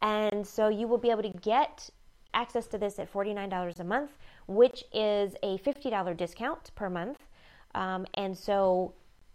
And 0.03 0.47
so 0.47 0.69
you 0.69 0.89
will 0.89 0.99
be 0.99 1.11
able 1.11 1.23
to 1.23 1.39
get 1.41 1.91
access 2.35 2.67
to 2.69 2.79
this 2.79 2.99
at 2.99 3.13
$49 3.13 3.81
a 3.81 3.85
month, 3.85 4.13
which 4.47 4.85
is 4.93 5.35
a 5.43 5.59
$50 5.59 6.17
discount 6.17 6.71
per 6.75 6.89
month. 6.89 7.19
Um, 7.75 8.07
and 8.15 8.37
so 8.37 8.95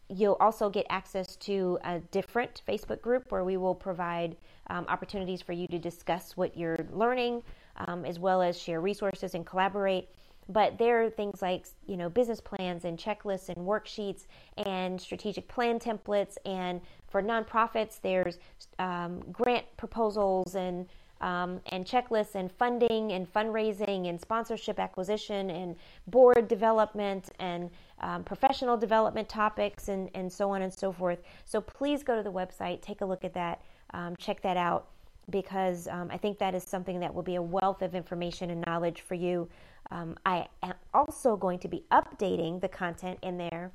you'll 0.09 0.37
also 0.39 0.69
get 0.69 0.85
access 0.89 1.35
to 1.35 1.79
a 1.83 1.99
different 2.11 2.61
Facebook 2.67 3.01
group 3.01 3.31
where 3.31 3.43
we 3.43 3.57
will 3.57 3.75
provide 3.75 4.35
um, 4.67 4.85
opportunities 4.87 5.41
for 5.41 5.53
you 5.53 5.67
to 5.67 5.79
discuss 5.79 6.37
what 6.37 6.57
you're 6.57 6.85
learning, 6.91 7.43
um, 7.87 8.05
as 8.05 8.19
well 8.19 8.41
as 8.41 8.59
share 8.59 8.81
resources 8.81 9.35
and 9.35 9.45
collaborate. 9.45 10.09
But 10.47 10.77
there 10.77 11.03
are 11.03 11.09
things 11.09 11.41
like 11.41 11.65
you 11.87 11.97
know 11.97 12.07
business 12.07 12.39
plans 12.39 12.85
and 12.85 12.99
checklists 12.99 13.49
and 13.49 13.57
worksheets 13.57 14.27
and 14.57 15.01
strategic 15.01 15.47
plan 15.47 15.79
templates. 15.79 16.37
And 16.45 16.81
for 17.15 17.21
nonprofits, 17.21 18.01
there's 18.01 18.39
um, 18.77 19.21
grant 19.31 19.65
proposals 19.77 20.55
and 20.55 20.85
um, 21.21 21.61
and 21.67 21.85
checklists 21.85 22.35
and 22.35 22.51
funding 22.51 23.13
and 23.13 23.33
fundraising 23.33 24.09
and 24.09 24.19
sponsorship 24.19 24.79
acquisition 24.79 25.49
and 25.49 25.77
board 26.07 26.49
development 26.49 27.29
and 27.39 27.69
um, 28.01 28.25
professional 28.25 28.75
development 28.75 29.29
topics 29.29 29.87
and, 29.87 30.09
and 30.13 30.29
so 30.29 30.49
on 30.49 30.63
and 30.63 30.73
so 30.73 30.91
forth. 30.91 31.19
So 31.45 31.61
please 31.61 32.03
go 32.03 32.17
to 32.17 32.21
the 32.21 32.33
website, 32.33 32.81
take 32.81 32.99
a 32.99 33.05
look 33.05 33.23
at 33.23 33.33
that, 33.33 33.61
um, 33.93 34.17
check 34.17 34.41
that 34.41 34.57
out 34.57 34.87
because 35.29 35.87
um, 35.87 36.09
I 36.11 36.17
think 36.17 36.37
that 36.39 36.53
is 36.53 36.63
something 36.63 36.99
that 36.99 37.15
will 37.15 37.23
be 37.23 37.35
a 37.35 37.41
wealth 37.41 37.81
of 37.81 37.95
information 37.95 38.49
and 38.49 38.61
knowledge 38.67 38.99
for 38.99 39.15
you. 39.15 39.47
Um, 39.89 40.17
I 40.25 40.47
am 40.63 40.73
also 40.93 41.37
going 41.37 41.59
to 41.59 41.69
be 41.69 41.85
updating 41.93 42.59
the 42.59 42.67
content 42.67 43.19
in 43.21 43.37
there 43.37 43.71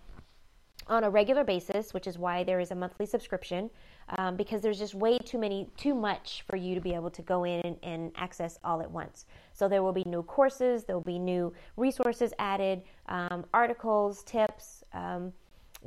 on 0.91 1.05
a 1.05 1.11
regular 1.11 1.45
basis, 1.45 1.95
which 1.95 2.07
is 2.07 2.19
why 2.19 2.45
there 2.45 2.61
is 2.61 2.73
a 2.73 2.75
monthly 2.75 3.07
subscription, 3.07 3.71
um, 4.19 4.37
because 4.37 4.61
there's 4.61 4.79
just 4.79 4.95
way 4.95 5.17
too 5.19 5.39
many, 5.39 5.69
too 5.77 5.95
much 5.95 6.43
for 6.47 6.57
you 6.57 6.75
to 6.75 6.81
be 6.81 6.93
able 6.93 7.11
to 7.11 7.23
go 7.23 7.45
in 7.45 7.61
and, 7.61 7.77
and 7.83 8.13
access 8.17 8.59
all 8.65 8.83
at 8.83 8.91
once. 8.91 9.27
So 9.53 9.69
there 9.69 9.83
will 9.83 9.93
be 9.93 10.05
new 10.05 10.23
courses, 10.25 10.85
there 10.85 10.97
will 10.97 11.03
be 11.03 11.19
new 11.19 11.53
resources 11.77 12.35
added, 12.39 12.83
um, 13.07 13.45
articles, 13.55 14.25
tips, 14.25 14.85
um, 14.93 15.33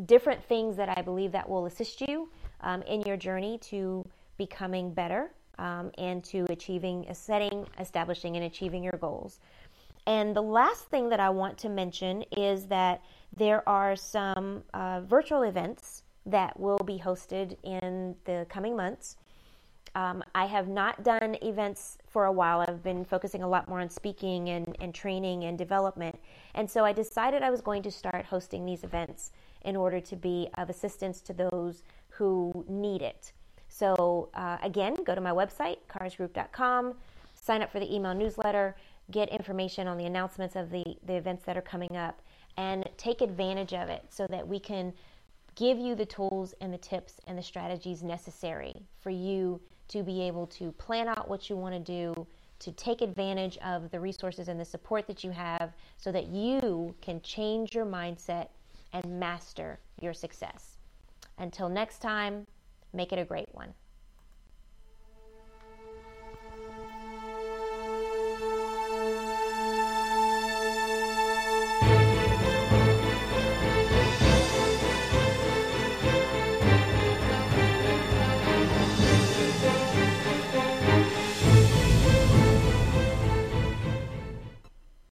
different 0.05 0.43
things 0.43 0.75
that 0.77 0.97
I 0.97 1.01
believe 1.01 1.31
that 1.33 1.47
will 1.47 1.65
assist 1.65 2.01
you 2.01 2.29
um, 2.61 2.81
in 2.83 3.01
your 3.01 3.17
journey 3.17 3.59
to 3.63 4.07
becoming 4.37 4.91
better 4.93 5.31
um, 5.59 5.91
and 5.97 6.23
to 6.23 6.45
achieving, 6.49 7.05
a 7.09 7.13
setting, 7.13 7.67
establishing, 7.77 8.37
and 8.37 8.45
achieving 8.45 8.83
your 8.83 8.97
goals. 8.99 9.39
And 10.05 10.35
the 10.35 10.41
last 10.41 10.89
thing 10.89 11.09
that 11.09 11.19
I 11.19 11.29
want 11.29 11.57
to 11.59 11.69
mention 11.69 12.23
is 12.35 12.65
that 12.67 13.01
there 13.35 13.67
are 13.67 13.95
some 13.95 14.63
uh, 14.73 15.01
virtual 15.01 15.43
events 15.43 16.03
that 16.25 16.59
will 16.59 16.79
be 16.79 16.99
hosted 16.99 17.57
in 17.63 18.15
the 18.25 18.45
coming 18.49 18.75
months. 18.75 19.17
Um, 19.95 20.23
I 20.33 20.45
have 20.45 20.67
not 20.67 21.03
done 21.03 21.37
events 21.41 21.97
for 22.07 22.25
a 22.25 22.31
while. 22.31 22.61
I've 22.61 22.83
been 22.83 23.05
focusing 23.05 23.43
a 23.43 23.47
lot 23.47 23.67
more 23.67 23.79
on 23.79 23.89
speaking 23.89 24.49
and, 24.49 24.75
and 24.79 24.93
training 24.93 25.43
and 25.43 25.57
development. 25.57 26.17
And 26.55 26.69
so 26.69 26.83
I 26.83 26.93
decided 26.93 27.43
I 27.43 27.51
was 27.51 27.61
going 27.61 27.83
to 27.83 27.91
start 27.91 28.25
hosting 28.25 28.65
these 28.65 28.83
events 28.83 29.31
in 29.63 29.75
order 29.75 29.99
to 29.99 30.15
be 30.15 30.49
of 30.57 30.69
assistance 30.69 31.21
to 31.21 31.33
those 31.33 31.83
who 32.09 32.65
need 32.67 33.01
it. 33.01 33.33
So, 33.69 34.29
uh, 34.33 34.57
again, 34.61 34.95
go 35.03 35.15
to 35.15 35.21
my 35.21 35.31
website, 35.31 35.77
karsgroup.com, 35.89 36.95
sign 37.33 37.61
up 37.61 37.71
for 37.71 37.79
the 37.79 37.93
email 37.93 38.13
newsletter, 38.13 38.75
get 39.11 39.29
information 39.29 39.87
on 39.87 39.97
the 39.97 40.05
announcements 40.05 40.55
of 40.55 40.69
the, 40.69 40.83
the 41.05 41.15
events 41.15 41.43
that 41.45 41.57
are 41.57 41.61
coming 41.61 41.97
up, 41.97 42.21
and 42.57 42.87
take 42.97 43.21
advantage 43.21 43.73
of 43.73 43.89
it 43.89 44.03
so 44.09 44.27
that 44.27 44.47
we 44.47 44.59
can 44.59 44.93
give 45.55 45.77
you 45.77 45.95
the 45.95 46.05
tools 46.05 46.53
and 46.61 46.73
the 46.73 46.77
tips 46.77 47.19
and 47.27 47.37
the 47.37 47.43
strategies 47.43 48.03
necessary 48.03 48.73
for 48.99 49.09
you 49.09 49.59
to 49.87 50.03
be 50.03 50.21
able 50.21 50.47
to 50.47 50.71
plan 50.73 51.07
out 51.07 51.29
what 51.29 51.49
you 51.49 51.55
want 51.55 51.73
to 51.73 51.79
do, 51.79 52.27
to 52.59 52.71
take 52.71 53.01
advantage 53.01 53.57
of 53.57 53.91
the 53.91 53.99
resources 53.99 54.47
and 54.47 54.59
the 54.59 54.65
support 54.65 55.05
that 55.07 55.23
you 55.23 55.31
have 55.31 55.73
so 55.97 56.11
that 56.11 56.27
you 56.27 56.95
can 57.01 57.21
change 57.21 57.75
your 57.75 57.85
mindset 57.85 58.47
and 58.93 59.05
master 59.19 59.79
your 59.99 60.13
success. 60.13 60.77
Until 61.37 61.69
next 61.69 61.99
time, 61.99 62.47
make 62.93 63.11
it 63.11 63.19
a 63.19 63.25
great 63.25 63.49
one. 63.51 63.73